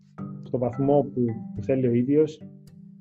[0.42, 2.42] στο βαθμό που, που θέλει ο ίδιος,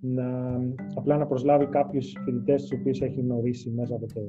[0.01, 0.59] να,
[0.95, 4.21] απλά να προσλάβει κάποιους φοιτητές τους οποίους έχει γνωρίσει μέσα από, το,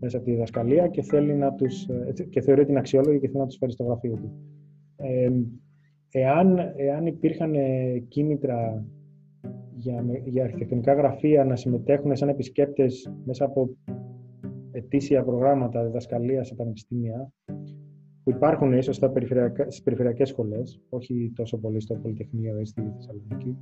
[0.00, 1.86] μέσα από τη διδασκαλία και, θέλει να τους,
[2.30, 4.32] και θεωρεί την αξιόλογη και θέλει να τους φέρει στο γραφείο του.
[4.96, 5.30] Ε,
[6.10, 7.54] εάν, εάν υπήρχαν
[8.08, 8.84] κίνητρα
[9.74, 13.70] για, για αρχιτεκτονικά γραφεία να συμμετέχουν σαν επισκέπτες μέσα από
[14.78, 17.32] ετήσια προγράμματα διδασκαλίας σε πανεπιστήμια,
[18.24, 22.82] που υπάρχουν ίσως στα περιφερειακά, στις περιφερειακές σχολές, όχι τόσο πολύ στο Πολυτεχνείο ή στη
[22.94, 23.56] Θεσσαλονίκη,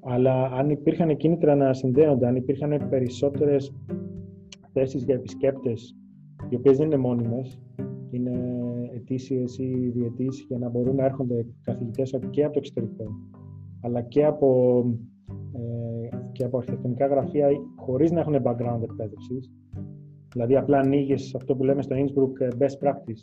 [0.00, 3.74] αλλά αν υπήρχαν κίνητρα να συνδέονται, αν υπήρχαν περισσότερες
[4.72, 5.96] θέσεις για επισκέπτες,
[6.48, 7.60] οι οποίες δεν είναι μόνιμες,
[8.10, 8.32] είναι
[8.94, 13.04] ετήσιες ή διετής, για να μπορούν να έρχονται καθηγητές και από το εξωτερικό,
[13.82, 14.82] αλλά και από,
[15.52, 19.50] ε, και από αρχιτεκτονικά γραφεία χωρίς να έχουν background εκπαίδευσης.
[20.36, 23.22] Δηλαδή απλά ανοίγεις αυτό που λέμε στο Innsbruck ε, best practice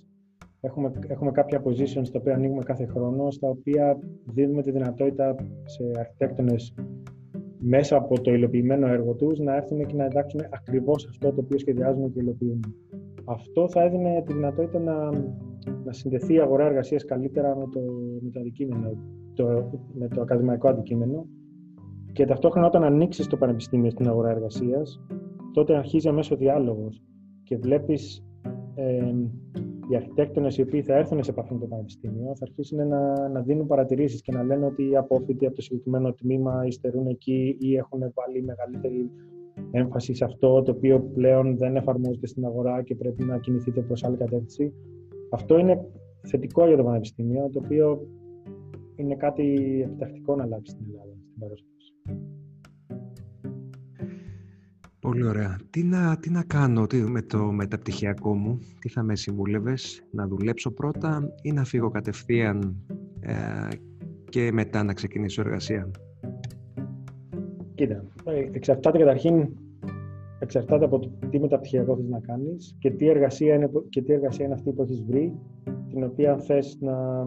[0.65, 5.91] Έχουμε, έχουμε κάποια positions τα οποία ανοίγουμε κάθε χρόνο, στα οποία δίνουμε τη δυνατότητα σε
[5.99, 6.73] αρχιτέκτονες
[7.59, 11.57] μέσα από το υλοποιημένο έργο τους να έρθουν και να εντάξουν ακριβώς αυτό το οποίο
[11.57, 12.59] σχεδιάζουν και υλοποιούν.
[13.25, 15.09] Αυτό θα έδινε τη δυνατότητα να,
[15.85, 17.79] να συνδεθεί η αγορά εργασίας καλύτερα με το,
[18.21, 18.91] με το αντικείμενο,
[19.33, 21.25] το, με το ακαδημαϊκό αντικείμενο
[22.11, 25.01] και ταυτόχρονα όταν ανοίξεις το πανεπιστήμιο στην αγορά εργασίας,
[25.53, 27.03] τότε αρχίζει αμέσως διάλογος
[27.43, 28.25] και βλέπεις
[28.75, 29.13] ε,
[29.89, 33.41] οι αρχιτέκτονες οι οποίοι θα έρθουν σε επαφή με το Πανεπιστήμιο θα αρχίσουν να, να
[33.41, 37.75] δίνουν παρατηρήσεις και να λένε ότι οι απόφοιτοι από το συγκεκριμένο τμήμα υστερούν εκεί ή
[37.75, 39.11] έχουν βάλει μεγαλύτερη
[39.71, 44.03] έμφαση σε αυτό το οποίο πλέον δεν εφαρμόζεται στην αγορά και πρέπει να κινηθείτε προς
[44.03, 44.73] άλλη κατεύθυνση.
[45.31, 45.85] Αυτό είναι
[46.21, 48.07] θετικό για το Πανεπιστήμιο, το οποίο
[48.95, 49.53] είναι κάτι
[49.85, 51.72] επιτακτικό να αλλάξει στην Ελλάδα, στην παρουσία.
[55.03, 55.57] Πολύ ωραία.
[55.69, 60.27] Τι να, τι να κάνω τι, με το μεταπτυχιακό μου, τι θα με συμβούλευες, να
[60.27, 62.75] δουλέψω πρώτα ή να φύγω κατευθείαν
[63.19, 63.33] ε,
[64.29, 65.91] και μετά να ξεκινήσω εργασία;
[67.75, 69.47] Κοίτα, ε, εξαρτάται καταρχήν
[70.39, 74.45] εξαρτάται από το τι μεταπτυχιακό θες να κάνεις και τι εργασία είναι, και τι εργασία
[74.45, 75.39] είναι αυτή που έχεις βρει,
[75.89, 77.25] την οποία θες να,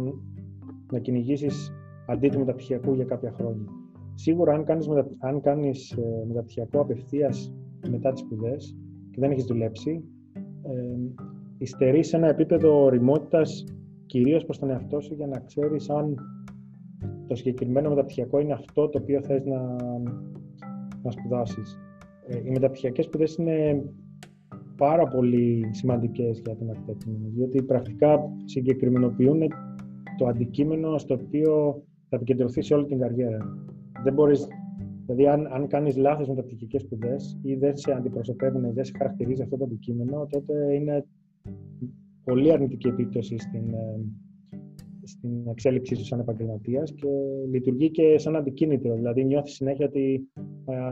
[0.93, 1.73] να κυνηγήσεις
[2.07, 3.65] αντί του μεταπτυχιακού για κάποια χρόνια.
[4.15, 7.55] Σίγουρα, αν κάνεις, αν κάνεις ε, μεταπτυχιακό απευθείας
[7.91, 8.77] μετά τις σπουδές
[9.11, 10.05] και δεν έχεις δουλέψει,
[10.63, 10.97] ε,
[11.59, 13.65] υστερείς σε ένα επίπεδο οριμότητας
[14.07, 16.15] κυρίως προς τον εαυτό σου για να ξέρεις αν
[17.27, 19.77] το συγκεκριμένο μεταπτυχιακό είναι αυτό το οποίο θες να,
[21.03, 21.79] να σπουδάσεις.
[22.27, 23.85] Ε, οι μεταπτυχιακές σπουδές είναι
[24.77, 29.43] πάρα πολύ σημαντικές για τον αρχιτέκτονα, διότι πρακτικά συγκεκριμενοποιούν
[30.17, 33.39] το αντικείμενο στο οποίο θα επικεντρωθείς σε όλη την καριέρα.
[34.03, 34.49] Δεν μπορείς
[35.07, 39.43] Δηλαδή, αν, αν κάνεις λάθος μεταπτυχιακέ σπουδές ή δεν σε αντιπροσωπεύουν ή δεν σε χαρακτηρίζει
[39.43, 41.07] αυτό το αντικείμενο, τότε είναι
[42.25, 44.01] πολύ αρνητική επίπτωση στην, ε,
[45.03, 47.09] στην εξέλιξή σου σαν επαγγελματίας και
[47.51, 48.95] λειτουργεί και σαν αντικίνητρο.
[48.95, 50.29] Δηλαδή, νιώθεις συνέχεια ότι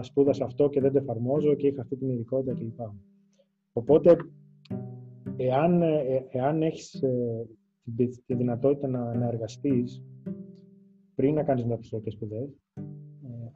[0.00, 2.80] σπούδασα αυτό και δεν το εφαρμόζω και είχα αυτή την ειδικότητα κλπ.
[3.72, 4.16] Οπότε,
[5.36, 7.46] εάν, ε, εάν έχεις ε,
[8.26, 10.04] τη δυνατότητα να, να εργαστείς
[11.14, 12.63] πριν να κάνεις μεταπτυχιακές σπουδές, ε,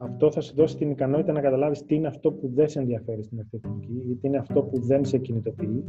[0.01, 3.23] αυτό θα σου δώσει την ικανότητα να καταλάβεις τι είναι αυτό που δεν σε ενδιαφέρει
[3.23, 5.83] στην αρχιτεκτονική ή τι είναι αυτό που δεν σε κινητοποιεί,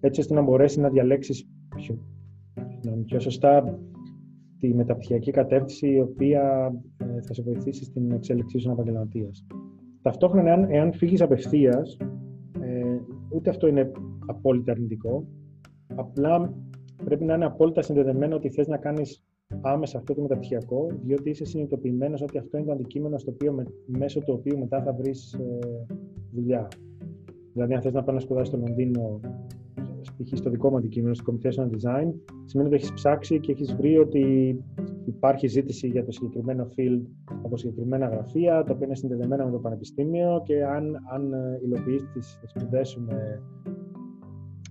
[0.00, 1.98] έτσι ώστε να μπορέσεις να διαλέξεις πιο,
[3.04, 3.78] πιο σωστά
[4.58, 6.72] τη μεταπτυχιακή κατεύθυνση η οποία
[7.26, 9.46] θα σε βοηθήσει στην εξέλιξή σου επαγγελματίας.
[10.02, 11.96] Ταυτόχρονα, εάν, εάν φύγεις απευθείας,
[12.60, 12.96] ε,
[13.28, 13.90] ούτε αυτό είναι
[14.26, 15.26] απόλυτα αρνητικό.
[15.94, 16.54] Απλά
[17.04, 19.24] πρέπει να είναι απόλυτα συνδεδεμένο ότι θες να κάνεις
[19.60, 24.20] άμεσα αυτό το μεταπτυχιακό, διότι είσαι συνειδητοποιημένος ότι αυτό είναι το αντικείμενο στο οποίο, μέσω
[24.20, 25.58] του οποίου μετά θα βρεις ε,
[26.32, 26.68] δουλειά.
[27.52, 29.20] Δηλαδή, αν θες να πάει να σπουδάσεις στο Λονδίνο,
[30.02, 30.38] π.χ.
[30.38, 32.12] στο δικό μου αντικείμενο, στο Computational Design,
[32.44, 34.56] σημαίνει ότι έχεις ψάξει και έχεις βρει ότι
[35.04, 37.00] υπάρχει ζήτηση για το συγκεκριμένο field
[37.44, 41.32] από συγκεκριμένα γραφεία, τα οποία είναι συνδεδεμένα με το πανεπιστήμιο και αν, αν
[41.64, 43.42] υλοποιείς τις σπουδές σου με,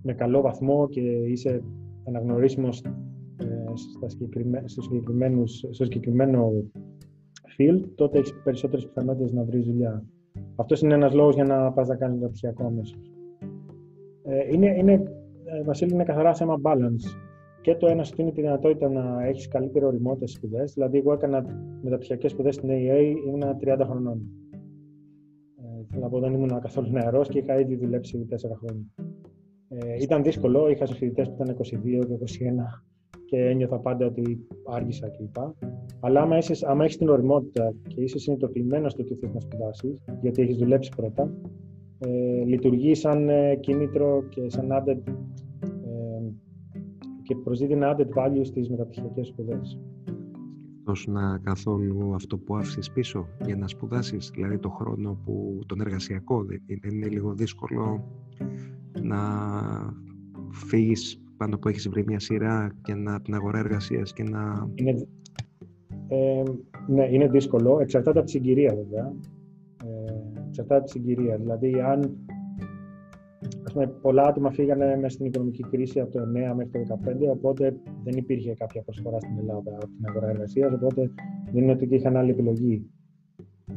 [0.04, 1.64] με καλό βαθμό και είσαι
[2.04, 2.82] αναγνωρίσιμος
[3.72, 4.10] ε, στα
[5.70, 6.52] στο συγκεκριμένο
[7.58, 10.04] field, τότε έχεις περισσότερες πιθανότητες να βρεις δουλειά.
[10.56, 13.12] Αυτός είναι ένας λόγος για να πας να κάνεις μεταπτυχιακό αμέσως.
[14.24, 14.94] Ε, είναι, είναι,
[15.46, 17.32] ε, Βασίλη, είναι καθαρά θέμα balance
[17.62, 20.74] και το ένα σου δίνει τη δυνατότητα να έχεις καλύτερο οριμότητα στις σπουδές.
[20.74, 21.46] Δηλαδή, εγώ έκανα
[21.82, 24.22] μεταπτυχιακές σπουδές στην AEA, ήμουν 30 χρονών.
[25.58, 28.86] Ε, θέλω να πω, δεν ήμουν καθόλου νεαρός και είχα ήδη δουλέψει 4 χρόνια.
[29.68, 32.84] Ε, ήταν δύσκολο, είχα συμφιλητέ που ήταν 22 και 21
[33.32, 35.36] και ένιωθα πάντα ότι άργησα κλπ.
[36.00, 40.04] Αλλά άμα, είσαι, άμα έχεις την οριμότητα και είσαι συνειδητοποιημένος στο τι θες να σπουδάσεις,
[40.22, 41.34] γιατί έχεις δουλέψει πρώτα,
[42.00, 45.14] ε, λειτουργείς σαν ε, κίνητρο και σαν added
[47.24, 49.80] και προσδίδει ένα added value στις μεταπτυχιακές σπουδές.
[51.08, 56.44] να καθόλου αυτό που άφησες πίσω για να σπουδάσεις, δηλαδή το χρόνο που τον εργασιακό
[56.44, 58.04] δεν είναι λίγο δύσκολο
[59.02, 59.20] να
[60.52, 64.70] φύγεις πάνω που έχεις βρει μια σειρά και να την αγορά εργασίας και να...
[64.76, 65.08] Είναι,
[66.08, 66.44] ε,
[66.88, 67.80] ναι, είναι δύσκολο.
[67.80, 69.14] Εξαρτάται από τη συγκυρία βέβαια.
[69.84, 71.38] Ε, εξαρτάται από τη συγκυρία.
[71.38, 72.18] Δηλαδή, αν
[73.74, 76.24] πούμε, πολλά άτομα φύγανε μέσα στην οικονομική κρίση από το 9
[76.56, 81.12] μέχρι το 2015, οπότε δεν υπήρχε κάποια προσφορά στην Ελλάδα από την αγορά εργασίας, οπότε
[81.52, 82.90] δεν είναι ότι είχαν άλλη επιλογή.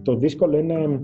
[0.02, 1.00] Το δύσκολο είναι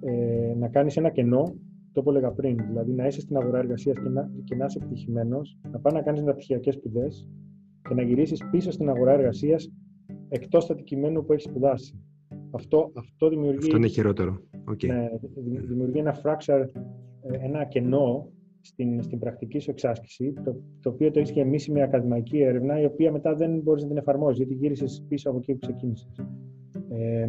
[0.00, 1.54] ε, να κάνεις ένα κενό,
[1.96, 4.78] το που έλεγα πριν, δηλαδή να είσαι στην αγορά εργασίας και να, και να είσαι
[4.82, 7.28] επιτυχημένος, να πάει να κάνεις μεταπτυχιακέ σπουδές
[7.88, 9.72] και να γυρίσεις πίσω στην αγορά εργασίας
[10.28, 12.00] εκτός του αντικειμένου που έχεις σπουδάσει.
[12.50, 13.58] Αυτό, αυτό δημιουργεί.
[13.58, 14.40] Αυτό είναι χειρότερο.
[14.70, 14.86] Okay.
[14.86, 15.08] Ναι,
[15.66, 16.66] δημιουργεί ένα fracture
[17.40, 18.28] ένα κενό
[18.60, 22.84] στην, στην πρακτική σου εξάσκηση, το, το οποίο το έχεις γεμίσει με ακαδημαϊκή έρευνα, η
[22.84, 26.20] οποία μετά δεν μπορείς να την εφαρμόσεις, γιατί γύρισες πίσω από εκεί που ξεκίνησες.
[26.88, 27.28] Ε,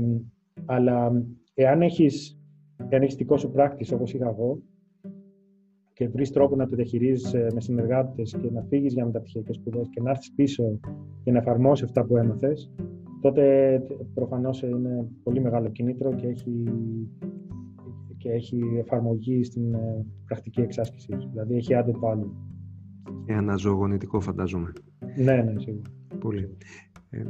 [0.66, 2.37] αλλά εάν έχεις
[2.90, 4.62] εάν έχεις δικό σου πράκτης όπως είχα εγώ
[5.94, 10.02] και βρεις τρόπο να το διαχειρίζεσαι με συνεργάτες και να φύγεις για μεταπτυχιακές σπουδές και
[10.02, 10.80] να έρθεις πίσω
[11.24, 12.72] και να εφαρμόσεις αυτά που έμαθες,
[13.22, 13.82] τότε
[14.14, 16.64] προφανώς είναι πολύ μεγάλο κίνητρο και έχει
[18.18, 21.18] και έχει εφαρμογή στην ε, πρακτική εξάσκηση.
[21.32, 22.32] Δηλαδή έχει added value.
[23.26, 24.74] Και αναζωογονητικό φαντάζομαι.
[25.18, 25.92] Ναι, ναι, σίγουρα.
[26.20, 26.58] Πολύ.
[27.10, 27.24] Ε,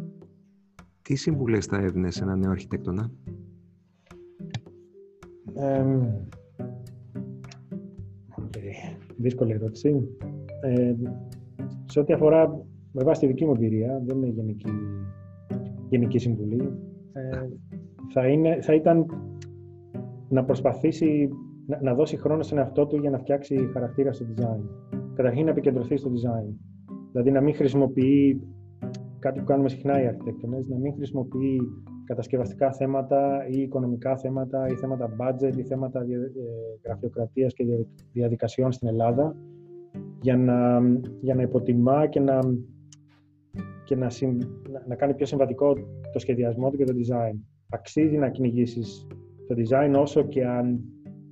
[1.02, 3.12] τι συμβουλές θα έδινες σε ένα νέο αρχιτέκτονα;
[5.60, 5.84] Ε,
[9.18, 10.08] δύσκολη ερώτηση.
[10.62, 10.94] Ε,
[11.86, 14.72] σε ό,τι αφορά, με βάση τη δική μου εμπειρία, δεν είναι γενική,
[15.90, 16.62] γενική συμβουλή,
[17.14, 17.48] ε,
[18.14, 19.06] θα, είναι, θα ήταν
[20.30, 21.30] να προσπαθήσει
[21.66, 24.64] να, να δώσει χρόνο στον εαυτό του για να φτιάξει χαρακτήρα στο design.
[25.14, 26.54] Καταρχήν να επικεντρωθεί στο design.
[27.12, 28.42] Δηλαδή να μην χρησιμοποιεί
[29.20, 31.60] κάτι που κάνουμε συχνά οι αρχιτέκτονες, να μην χρησιμοποιεί
[32.08, 36.06] κατασκευαστικά θέματα ή οικονομικά θέματα ή θέματα budget ή θέματα ε,
[36.84, 37.64] γραφειοκρατίας και
[38.12, 39.36] διαδικασιών στην Ελλάδα
[40.22, 40.82] για να,
[41.22, 42.40] για να υποτιμά και να,
[43.84, 44.08] και να,
[44.88, 45.74] να κάνει πιο συμβατικό
[46.14, 47.40] το σχεδιασμό του και το design.
[47.70, 49.08] Αξίζει να κυνηγήσεις
[49.48, 50.82] το design όσο και αν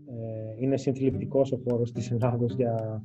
[0.08, 3.02] ε, είναι συνθλιπτικός ο χώρος της Ελλάδος για,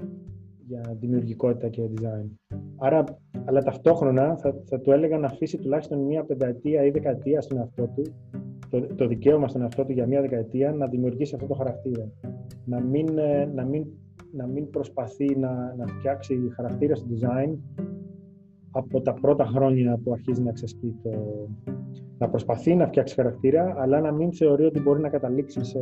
[0.67, 2.57] για δημιουργικότητα και design.
[2.77, 3.05] Άρα,
[3.44, 7.87] αλλά ταυτόχρονα θα, θα του έλεγα να αφήσει τουλάχιστον μία πενταετία ή δεκαετία στον εαυτό
[7.87, 8.03] του,
[8.70, 12.11] το, το δικαίωμα στον εαυτό του για μία δεκαετία να δημιουργήσει αυτό το χαρακτήρα.
[12.64, 13.87] Να μην, ε, να μην,
[14.33, 17.57] να μην προσπαθεί να, να φτιάξει χαρακτήρα στο design
[18.70, 21.11] από τα πρώτα χρόνια που αρχίζει να ξεσκεί το,
[22.18, 25.81] να προσπαθεί να φτιάξει χαρακτήρα, αλλά να μην θεωρεί ότι μπορεί να καταλήξει σε,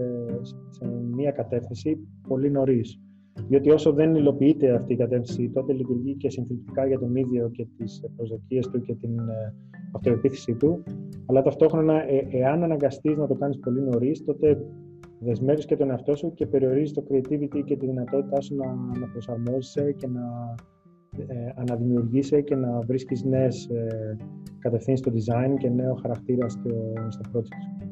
[0.68, 3.00] σε μία κατεύθυνση πολύ νωρίς.
[3.48, 7.66] Διότι όσο δεν υλοποιείται αυτή η κατεύθυνση, τότε λειτουργεί και συνθετικά για τον ίδιο και
[7.76, 9.54] τις προσδοκίες του και την ε,
[9.92, 10.82] αυτοεπίθεση του.
[11.26, 14.64] Αλλά ταυτόχρονα, ε, εάν αναγκαστείς να το κάνεις πολύ νωρίς, τότε
[15.18, 19.06] δεσμεύεις και τον εαυτό σου και περιορίζεις το creativity και τη δυνατότητά σου να, να
[19.12, 20.54] προσαρμόζεσαι και να
[21.26, 24.16] ε, αναδημιουργήσει και να βρίσκεις νέες ε,
[24.58, 26.70] κατευθύνσεις στο design και νέο χαρακτήρα στο,
[27.08, 27.87] στο project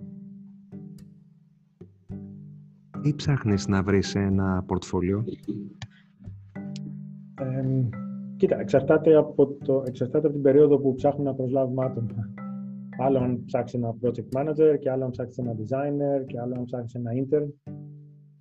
[3.06, 5.24] Τι ψάχνεις να βρεις σε ένα πορτφόλιο;
[7.40, 7.64] Ε,
[8.36, 12.34] κοίτα, εξαρτάται από, το, εξαρτάται από την περίοδο που ψάχνουμε να προσλάβουμε άτομα.
[12.98, 16.64] Άλλο αν ψάξεις ένα project manager και άλλο αν ψάξεις ένα designer και άλλο αν
[16.64, 17.72] ψάξεις ένα intern.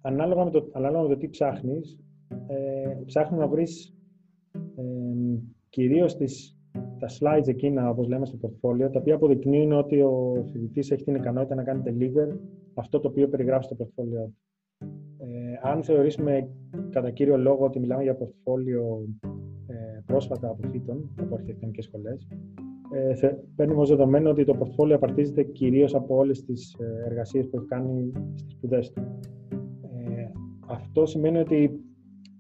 [0.01, 1.99] Ανάλογα με το, ανάλογα με το τι ψάχνεις,
[2.47, 3.95] ε, ψάχνει να βρεις
[4.51, 4.83] ε,
[5.69, 10.91] κυρίως τις, τα slides εκείνα, όπως λέμε στο portfolio, τα οποία αποδεικνύουν ότι ο φοιτητής
[10.91, 12.37] έχει την ικανότητα να κάνει deliver
[12.73, 14.29] αυτό το οποίο περιγράφει στο portfolio ε,
[15.61, 16.49] αν θεωρήσουμε
[16.89, 19.05] κατά κύριο λόγο ότι μιλάμε για portfolio
[19.67, 22.27] ε, πρόσφατα από φύτων, από αρχιτεκτονικές σχολές,
[23.21, 27.57] ε, παίρνουμε ως δεδομένο ότι το portfolio απαρτίζεται κυρίως από όλες τις ε, εργασίες που
[27.57, 29.01] έχει κάνει στις σπουδές του.
[29.81, 30.31] Ε,
[30.67, 31.79] αυτό σημαίνει ότι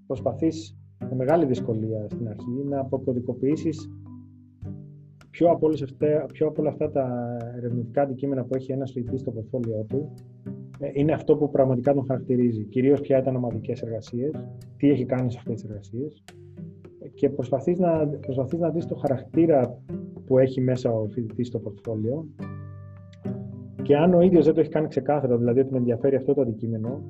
[0.07, 0.77] προσπαθείς
[1.09, 3.89] με μεγάλη δυσκολία στην αρχή να αποκωδικοποιήσεις
[5.29, 9.19] ποιο από, όλες αυτά, ποιο από όλα αυτά τα ερευνητικά αντικείμενα που έχει ένας φοιτητής
[9.19, 10.34] στο portfolio του ε,
[10.93, 12.63] είναι αυτό που πραγματικά τον χαρακτηρίζει.
[12.63, 14.31] Κυρίως ποια ήταν ομαδικές εργασίες,
[14.77, 16.23] τι έχει κάνει σε αυτές τις εργασίες
[17.13, 19.81] και προσπαθείς να, προσπαθείς να δεις το χαρακτήρα
[20.25, 22.25] που έχει μέσα ο φοιτητής στο πορτφόλιο
[23.81, 26.41] και αν ο ίδιος δεν το έχει κάνει ξεκάθαρο, δηλαδή ότι με ενδιαφέρει αυτό το
[26.41, 27.01] αντικείμενο,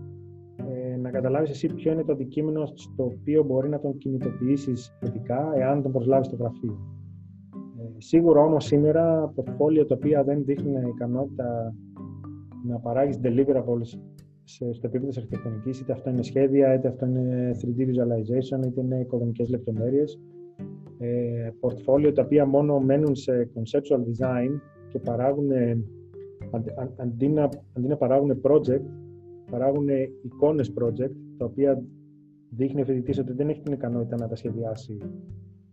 [0.57, 5.51] ε, να καταλάβεις εσύ ποιο είναι το αντικείμενο στο οποίο μπορεί να τον κινητοποιήσεις θετικά
[5.55, 6.77] εάν τον προσλάβεις στο γραφείο.
[7.53, 11.73] Ε, σίγουρα όμως σήμερα πορτφόλια τα οποία δεν δείχνουν ικανότητα
[12.67, 13.99] να παράγεις deliverables
[14.43, 18.99] στο επίπεδο της αρχιτεκτονικής, είτε αυτό είναι σχέδια, είτε αυτό είναι 3D visualization, είτε είναι
[18.99, 20.19] οικοδομικές λεπτομέρειες.
[20.99, 25.49] Ε, portfolio τα οποία μόνο μένουν σε conceptual design και παράγουν,
[26.97, 28.85] αντί να, αντί να παράγουν project,
[29.51, 29.87] παράγουν
[30.23, 31.83] εικόνες project, τα οποία
[32.49, 34.97] δείχνει ο φοιτητής ότι δεν έχει την ικανότητα να τα σχεδιάσει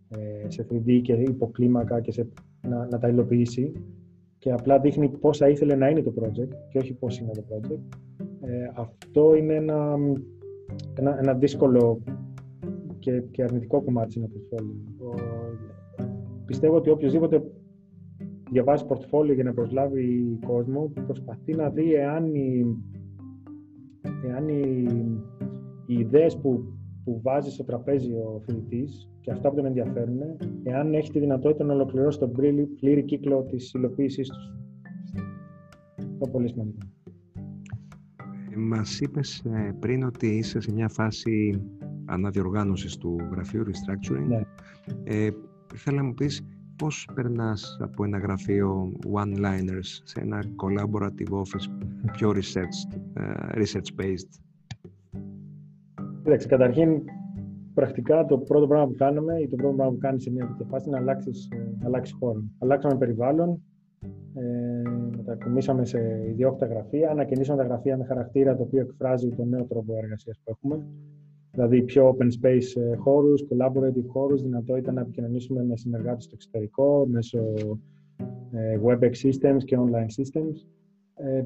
[0.07, 2.27] ε, σε 3D και υποκλίμακα και σε,
[2.67, 3.73] να, να τα υλοποιήσει
[4.43, 7.97] και απλά δείχνει πόσα ήθελε να είναι το project και όχι πώς είναι το project.
[8.41, 9.95] Ε, αυτό είναι ένα,
[10.93, 12.01] ένα, ένα δύσκολο
[12.99, 15.15] και, και αρνητικό κομμάτι στην portfolio.
[16.45, 17.43] Πιστεύω ότι οποιοδήποτε
[18.51, 22.77] διαβάζει portfolio για να προσλάβει κόσμο προσπαθεί να δει εάν οι,
[24.27, 24.85] εάν οι,
[25.85, 26.63] οι ιδέες που,
[27.03, 30.19] που βάζει στο τραπέζι ο φοιτητής και αυτά που τον ενδιαφέρουν,
[30.63, 32.31] εάν έχει τη δυνατότητα να ολοκληρώσει τον
[32.79, 34.53] πλήρη κύκλο της υλοποίησής τους.
[36.11, 36.87] Αυτό πολύ σημαντικό.
[38.51, 41.61] Ε, μας είπες ε, πριν ότι είσαι σε μια φάση
[42.05, 44.27] αναδιοργάνωσης του γραφείου restructuring.
[44.27, 44.41] Ναι.
[45.03, 45.29] Ε,
[45.75, 46.41] θέλω να μου πεις
[46.75, 54.29] πώς περνάς από ένα γραφείο one-liners σε ένα collaborative office πιο research, ε, research-based;
[56.23, 57.01] Κοίταξε, καταρχήν
[57.73, 60.65] πρακτικά το πρώτο πράγμα που κάνουμε ή το πρώτο πράγμα που κάνει σε μια τέτοια
[60.65, 62.43] φάση είναι να αλλάξεις, ε, αλλάξεις χώρο.
[62.59, 63.63] Αλλάξαμε περιβάλλον,
[64.33, 69.63] ε, μετακομίσαμε σε ιδιόκτητα γραφεία, ανακαινήσαμε τα γραφεία με χαρακτήρα το οποίο εκφράζει τον νέο
[69.63, 70.85] τρόπο εργασίας που έχουμε.
[71.51, 77.05] Δηλαδή πιο open space ε, χώρους, collaborative χώρους, δυνατότητα να επικοινωνήσουμε με συνεργάτες στο εξωτερικό,
[77.07, 77.39] μέσω
[78.51, 80.67] ε, WebEx systems και online systems.
[81.15, 81.43] Ε,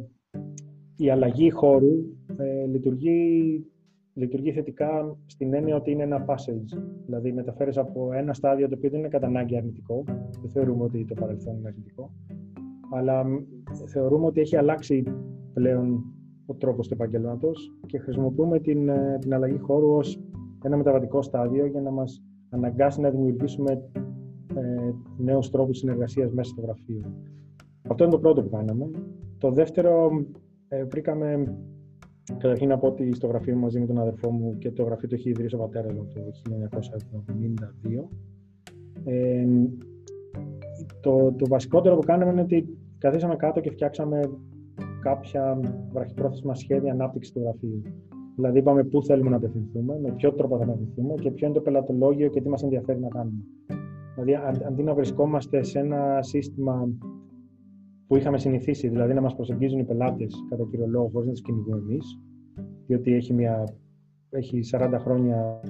[0.97, 1.95] η αλλαγή χώρου
[2.37, 3.65] ε, λειτουργεί
[4.17, 6.81] λειτουργεί θετικά στην έννοια ότι είναι ένα passage.
[7.05, 10.03] Δηλαδή, μεταφέρεις από ένα στάδιο το οποίο δεν είναι κατά ανάγκη αρνητικό.
[10.41, 12.11] Δεν θεωρούμε ότι το παρελθόν είναι αρνητικό.
[12.93, 13.25] Αλλά
[13.85, 15.03] θεωρούμε ότι έχει αλλάξει
[15.53, 16.03] πλέον
[16.45, 17.51] ο τρόπος του επαγγελματό
[17.85, 20.21] και χρησιμοποιούμε την, ε, την αλλαγή χώρου ως
[20.63, 23.71] ένα μεταβατικό στάδιο για να μας αναγκάσει να δημιουργήσουμε
[24.55, 27.13] ε, νέους τρόπους συνεργασίας μέσα στο γραφείο.
[27.89, 28.89] Αυτό είναι το πρώτο που κάναμε.
[29.37, 30.09] Το δεύτερο,
[30.67, 31.55] ε, βρήκαμε
[32.33, 35.07] Καταρχήν να πω ότι στο γραφείο μου μαζί με τον αδερφό μου και το γραφείο
[35.07, 36.21] το έχει ιδρύσει ο πατέρας μου το
[37.89, 38.03] 1972.
[39.03, 39.45] Ε,
[41.01, 44.19] το, το βασικότερο που κάναμε είναι ότι καθίσαμε κάτω και φτιάξαμε
[45.01, 45.59] κάποια
[45.91, 47.81] βραχυπρόθεσμα σχέδια ανάπτυξης του γραφείου.
[48.35, 51.61] Δηλαδή, είπαμε πού θέλουμε να απευθυνθούμε, με ποιο τρόπο θα απευθυνθούμε και ποιο είναι το
[51.61, 53.43] πελατολόγιο και τι μας ενδιαφέρει να κάνουμε.
[54.15, 56.89] Δηλαδή, αντί να βρισκόμαστε σε ένα σύστημα
[58.07, 61.41] που είχαμε συνηθίσει, δηλαδή να μας προσεγγίζουν οι πελάτες κατά κύριο λόγο χωρίς να τους
[61.41, 62.19] κυνηγούμε εμείς,
[62.87, 63.63] διότι έχει, μια,
[64.29, 65.61] έχει 40 χρόνια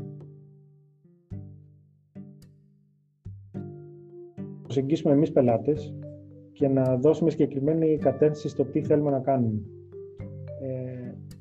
[4.61, 5.95] προσεγγίσουμε εμείς πελάτες
[6.51, 9.61] και να δώσουμε συγκεκριμένη κατεύθυνση στο τι θέλουμε να κάνουμε.
[10.61, 10.97] Ε,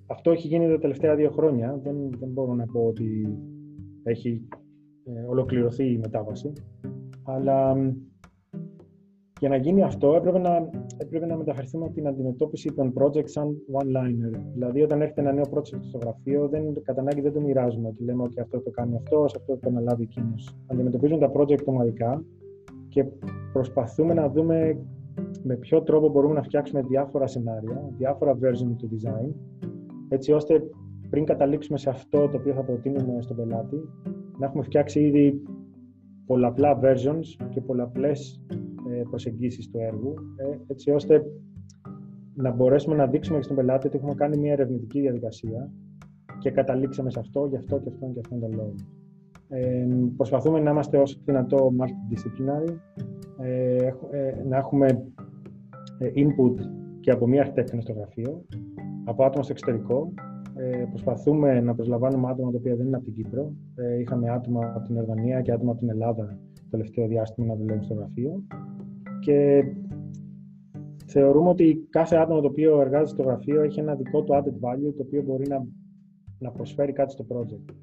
[0.06, 1.80] αυτό αυτό έχει γίνει τα τελευταία δύο χρόνια.
[1.82, 3.38] Δεν, δεν μπορώ να πω ότι
[4.02, 4.48] έχει
[5.04, 6.52] ε, ολοκληρωθεί η μετάβαση.
[7.22, 7.76] Αλλά
[9.40, 13.56] για να γίνει αυτό έπρεπε να, έπρεπε να μεταφερθούμε από την αντιμετώπιση των project σαν
[13.72, 14.40] one-liner.
[14.52, 17.88] Δηλαδή, όταν έρχεται ένα νέο project στο γραφείο, δεν, κατά ανάγκη δεν το μοιράζουμε.
[17.88, 20.56] Ότι λέμε ότι αυτό το κάνει αυτό, αυτό το αναλάβει εκείνος.
[20.66, 22.24] Αντιμετωπίζουμε τα project ομαδικά
[22.88, 23.04] και
[23.52, 24.78] προσπαθούμε να δούμε
[25.42, 29.32] με ποιο τρόπο μπορούμε να φτιάξουμε διάφορα σενάρια, διάφορα version του design,
[30.08, 30.62] έτσι ώστε
[31.10, 33.76] πριν καταλήξουμε σε αυτό το οποίο θα προτείνουμε στον πελάτη,
[34.38, 35.42] να έχουμε φτιάξει ήδη
[36.26, 38.54] πολλαπλά versions και πολλαπλές ε,
[39.10, 41.22] προσεγγίσεις του έργου, ε, έτσι ώστε
[42.34, 45.70] να μπορέσουμε να δείξουμε στον πελάτη ότι έχουμε κάνει μια ερευνητική διαδικασία
[46.38, 48.74] και καταλήξαμε σε αυτό, γι' αυτό και αυτό και αυτόν τον λόγο.
[49.48, 49.86] Ε,
[50.16, 52.74] προσπαθούμε να είμαστε όσο δυνατό multidisciplinary,
[53.40, 54.86] ε, ε, να έχουμε
[55.98, 56.54] ε, input
[57.00, 58.44] και από μία αρχιτέκτονα στο γραφείο,
[59.04, 60.12] από άτομα στο εξωτερικό.
[60.54, 63.52] Ε, προσπαθούμε να προσλαμβάνουμε άτομα τα οποία δεν είναι από την Κύπρο.
[63.74, 67.56] Ε, είχαμε άτομα από την Ιορδανία και άτομα από την Ελλάδα το τελευταίο διάστημα να
[67.56, 68.42] δουλεύουν στο γραφείο.
[69.20, 69.64] Και
[71.06, 74.94] θεωρούμε ότι κάθε άτομο το οποίο εργάζεται στο γραφείο έχει ένα δικό του added value
[74.96, 75.66] το οποίο μπορεί να,
[76.38, 77.74] να προσφέρει κάτι στο project.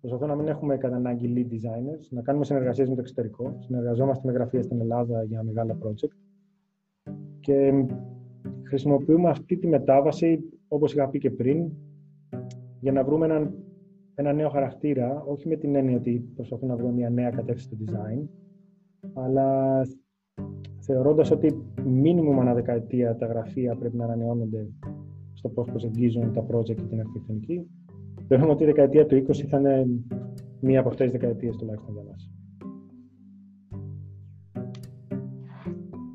[0.00, 3.56] Προσπαθώ να μην έχουμε κατά ανάγκη lead designers, να κάνουμε συνεργασίες με το εξωτερικό.
[3.60, 6.16] Συνεργαζόμαστε με γραφεία στην Ελλάδα για μεγάλα project.
[7.40, 7.86] Και
[8.62, 11.70] χρησιμοποιούμε αυτή τη μετάβαση, όπως είχα πει και πριν,
[12.80, 13.54] για να βρούμε έναν,
[14.14, 17.76] ένα νέο χαρακτήρα, όχι με την έννοια ότι προσπαθούμε να βρούμε μια νέα κατεύθυνση στο
[17.84, 18.26] design,
[19.14, 19.80] αλλά
[20.86, 24.68] θεωρώντας ότι μήνυμου ανά δεκαετία τα γραφεία πρέπει να ανανεώνονται
[25.32, 27.66] στο πώς προσεγγίζουν τα project και την αρχιτεκτονική,
[28.28, 29.86] θεωρούμε ότι η δεκαετία του 20 θα είναι
[30.60, 32.30] μία από αυτές τις δεκαετίες τουλάχιστον για μας.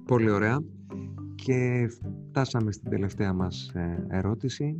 [0.06, 0.64] Πολύ ωραία.
[1.36, 1.90] Και
[2.28, 4.76] φτάσαμε στην τελευταία μας ε, ερώτηση.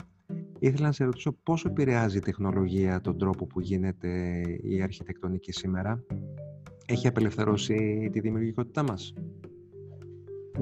[0.60, 6.04] Ήθελα να σε ρωτήσω πόσο επηρεάζει η τεχνολογία τον τρόπο που γίνεται η αρχιτεκτονική σήμερα;
[6.86, 9.14] Έχει απελευθερώσει τη δημιουργικότητά μας;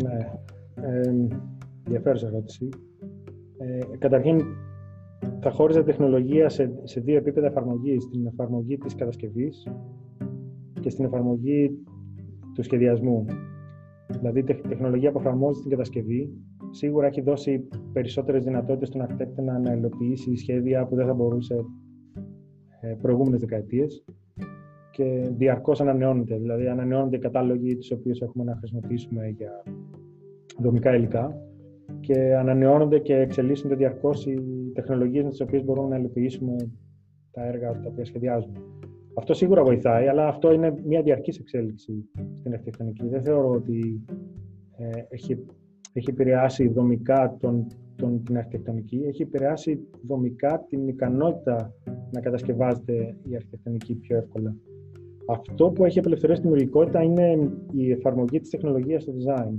[0.03, 0.31] Ναι,
[0.87, 1.11] ε,
[1.85, 2.69] ενδιαφέρουσα ερώτηση.
[3.57, 4.41] Ε, καταρχήν,
[5.39, 8.03] θα χώριζα τεχνολογία σε, σε δύο επίπεδα εφαρμογής.
[8.03, 9.67] Στην εφαρμογή της κατασκευής
[10.79, 11.71] και στην εφαρμογή
[12.53, 13.25] του σχεδιασμού.
[14.07, 16.33] Δηλαδή, η τεχνολογία που εφαρμόζεται στην κατασκευή
[16.69, 21.55] σίγουρα έχει δώσει περισσότερες δυνατότητες στον αρχιτέκτονα να υλοποιήσει σχέδια που δεν θα μπορούσε
[22.81, 24.05] ε, προηγούμενες δεκαετίες
[24.91, 26.37] και διαρκώς ανανεώνεται.
[26.37, 29.63] Δηλαδή, ανανεώνονται οι κατάλογοι τους οποίους έχουμε να χρησιμοποιήσουμε για
[30.59, 31.41] δομικά υλικά
[31.99, 34.41] και ανανεώνονται και εξελίσσονται διαρκώς οι
[34.73, 36.55] τεχνολογίες με τις οποίες μπορούμε να υλοποιήσουμε
[37.31, 38.59] τα έργα τα οποία σχεδιάζουμε.
[39.13, 42.09] Αυτό σίγουρα βοηθάει, αλλά αυτό είναι μια διαρκής εξέλιξη
[42.39, 43.07] στην αρχιτεκτονική.
[43.07, 44.03] Δεν θεωρώ ότι
[44.77, 45.45] ε, έχει,
[45.93, 51.73] έχει επηρεάσει δομικά τον, τον, την αρχιτεκτονική, έχει επηρεάσει δομικά την ικανότητα
[52.11, 54.55] να κατασκευάζεται η αρχιτεκτονική πιο εύκολα.
[55.29, 59.53] Αυτό που έχει απελευθερώσει τη δημιουργικότητα είναι η εφαρμογή της τεχνολογίας στο design.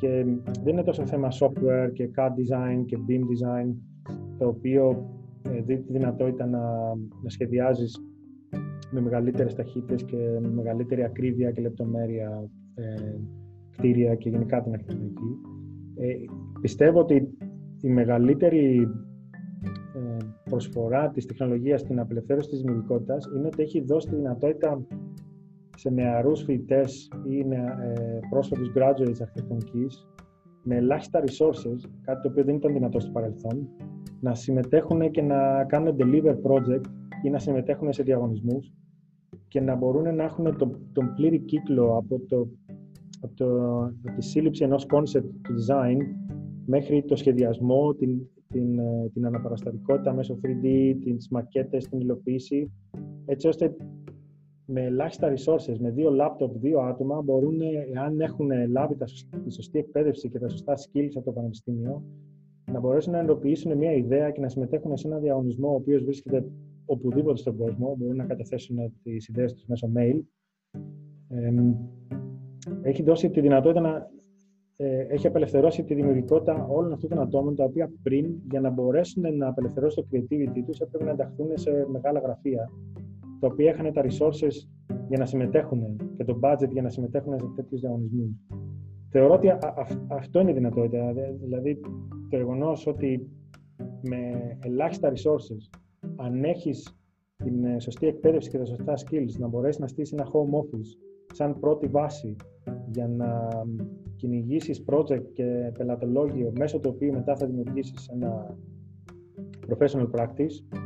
[0.00, 0.24] Και
[0.62, 3.74] δεν είναι τόσο θέμα software και CAD design και BIM design,
[4.38, 5.10] το οποίο
[5.42, 6.60] ε, δίνει τη δυνατότητα να,
[7.22, 8.02] να σχεδιάζεις
[8.90, 13.18] με μεγαλύτερες ταχύτητες και με μεγαλύτερη ακρίβεια και λεπτομέρεια ε,
[13.76, 15.36] κτίρια και γενικά την αρχιτεκτονική.
[15.96, 16.14] Ε,
[16.60, 17.28] πιστεύω ότι
[17.80, 18.88] η μεγαλύτερη ε,
[20.44, 24.86] προσφορά της τεχνολογίας στην απελευθέρωση της δημιουργικότητας είναι ότι έχει δώσει τη δυνατότητα
[25.76, 30.06] σε νεαρούς φοιτητές ή ε, πρόσφατους graduates αρχιτεκτονικής
[30.62, 33.68] με ελάχιστα resources, κάτι το οποίο δεν ήταν δυνατό στο παρελθόν,
[34.20, 36.84] να συμμετέχουν και να κάνουν deliver project
[37.24, 38.72] ή να συμμετέχουν σε διαγωνισμούς
[39.48, 42.48] και να μπορούν να έχουν τον, τον πλήρη κύκλο από, το,
[43.20, 45.98] από, το, από τη σύλληψη ενός concept του design
[46.66, 52.72] μέχρι το σχεδιασμό, την, την, ε, την αναπαραστατικότητα μέσω 3D, τις μακέτες, την υλοποίηση,
[53.26, 53.76] έτσι ώστε
[54.64, 57.60] με ελάχιστα resources, με δύο laptop, δύο άτομα, μπορούν,
[57.94, 58.96] εάν έχουν λάβει
[59.44, 62.02] τη σωστή εκπαίδευση και τα σωστά skills από το πανεπιστήμιο,
[62.72, 66.44] να μπορέσουν να ενοποιήσουν μια ιδέα και να συμμετέχουν σε ένα διαγωνισμό ο οποίος βρίσκεται
[66.84, 70.20] οπουδήποτε στον κόσμο, μπορούν να καταθέσουν τις ιδέες τους μέσω mail.
[72.82, 74.08] έχει δώσει τη δυνατότητα να ε,
[75.08, 79.48] έχει απελευθερώσει τη δημιουργικότητα όλων αυτών των ατόμων τα οποία πριν για να μπορέσουν να
[79.48, 82.70] απελευθερώσουν το creativity τους έπρεπε να ενταχθούν σε μεγάλα γραφεία
[83.40, 84.68] τα οποία είχαν τα resources
[85.08, 88.30] για να συμμετέχουν και το budget για να συμμετέχουν σε τέτοιους διαγωνισμούς.
[89.10, 89.48] Θεωρώ ότι
[90.08, 91.12] αυτό είναι η δυνατότητα.
[91.40, 91.80] Δηλαδή,
[92.30, 93.30] το γεγονός ότι
[94.02, 95.78] με ελάχιστα resources
[96.16, 96.98] αν έχεις
[97.36, 100.98] την ε, σωστή εκπαίδευση και τα σωστά skills, να μπορέσεις να στήσεις ένα home office
[101.32, 102.36] σαν πρώτη βάση
[102.92, 103.48] για να
[104.18, 108.56] κυνηγήσεις project και πελατολόγιο μέσω του οποίου μετά θα δημιουργήσεις ένα
[109.68, 110.78] professional practice.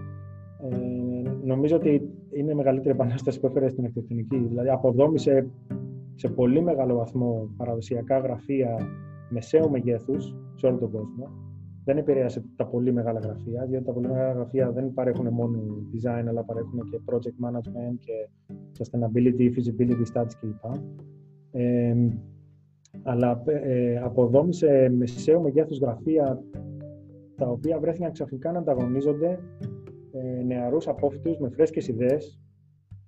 [0.70, 4.38] Ε, νομίζω ότι είναι η μεγαλύτερη επανάσταση που έφερε στην αρχιτεκτονική.
[4.38, 5.50] Δηλαδή, αποδόμησε
[6.14, 8.76] σε πολύ μεγάλο βαθμό παραδοσιακά γραφεία
[9.30, 11.26] μεσαίου μεγέθους σε όλο τον κόσμο.
[11.84, 15.58] Δεν επηρέασε τα πολύ μεγάλα γραφεία, διότι τα πολύ μεγάλα γραφεία δεν παρέχουν μόνο
[15.92, 18.28] design, αλλά παρέχουν και project management και
[18.78, 20.74] sustainability, feasibility studies κλπ.
[21.50, 21.94] Ε,
[23.02, 26.42] αλλά ε, αποδόμησε μεσαίου μεγέθους γραφεία
[27.36, 29.38] τα οποία βρέθηκαν ξαφνικά να ανταγωνίζονται
[30.12, 32.40] ε, νεαρούς απόφοιτους με φρέσκες ιδέες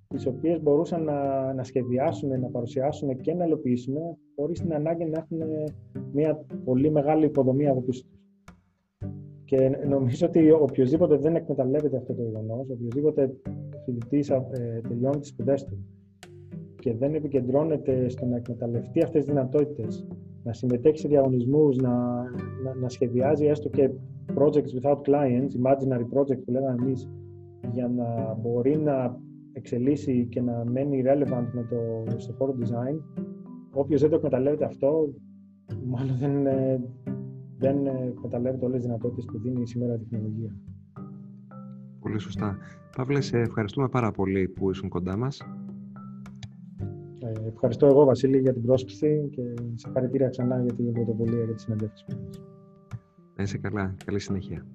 [0.09, 3.97] τις οποίες μπορούσαν να, να σχεδιάσουν, να παρουσιάσουν και να υλοποιήσουν
[4.37, 5.39] χωρίς την ανάγκη να έχουν
[6.13, 8.13] μια πολύ μεγάλη υποδομή από πίσω τους.
[9.45, 13.31] Και νομίζω ότι οποιοδήποτε δεν εκμεταλλεύεται αυτό το γεγονός, οποιοδήποτε
[13.85, 15.79] φοιτητής ε, τελειώνει τις σπουδές του
[16.85, 20.07] και δεν επικεντρώνεται στο να εκμεταλλευτεί αυτές τις δυνατότητες,
[20.43, 22.23] να συμμετέχει σε διαγωνισμούς, να,
[22.65, 23.91] να, να σχεδιάζει έστω και
[24.35, 27.11] projects without clients, imaginary projects που λέγαμε εμείς,
[27.73, 29.21] για να μπορεί να
[29.53, 33.01] εξελίσσει και να μένει relevant με το, στο χώρο design,
[33.73, 35.15] όποιος δεν το εκμεταλλεύεται αυτό,
[35.85, 36.81] μάλλον δεν, ε,
[37.59, 40.57] δεν εκμεταλλεύεται όλες τις δυνατότητες που δίνει σήμερα η τεχνολογία.
[42.01, 42.57] Πολύ σωστά.
[42.97, 45.43] Παύλε, σε ευχαριστούμε πάρα πολύ που ήσουν κοντά μας.
[47.43, 49.43] Ε, ευχαριστώ εγώ, Βασίλη, για την πρόσκληση και
[49.75, 52.05] σε χαρακτήρια ξανά για την πρωτοβουλία για τη συνέντευξη.
[53.37, 53.95] Να είσαι καλά.
[54.05, 54.67] Καλή συνέχεια.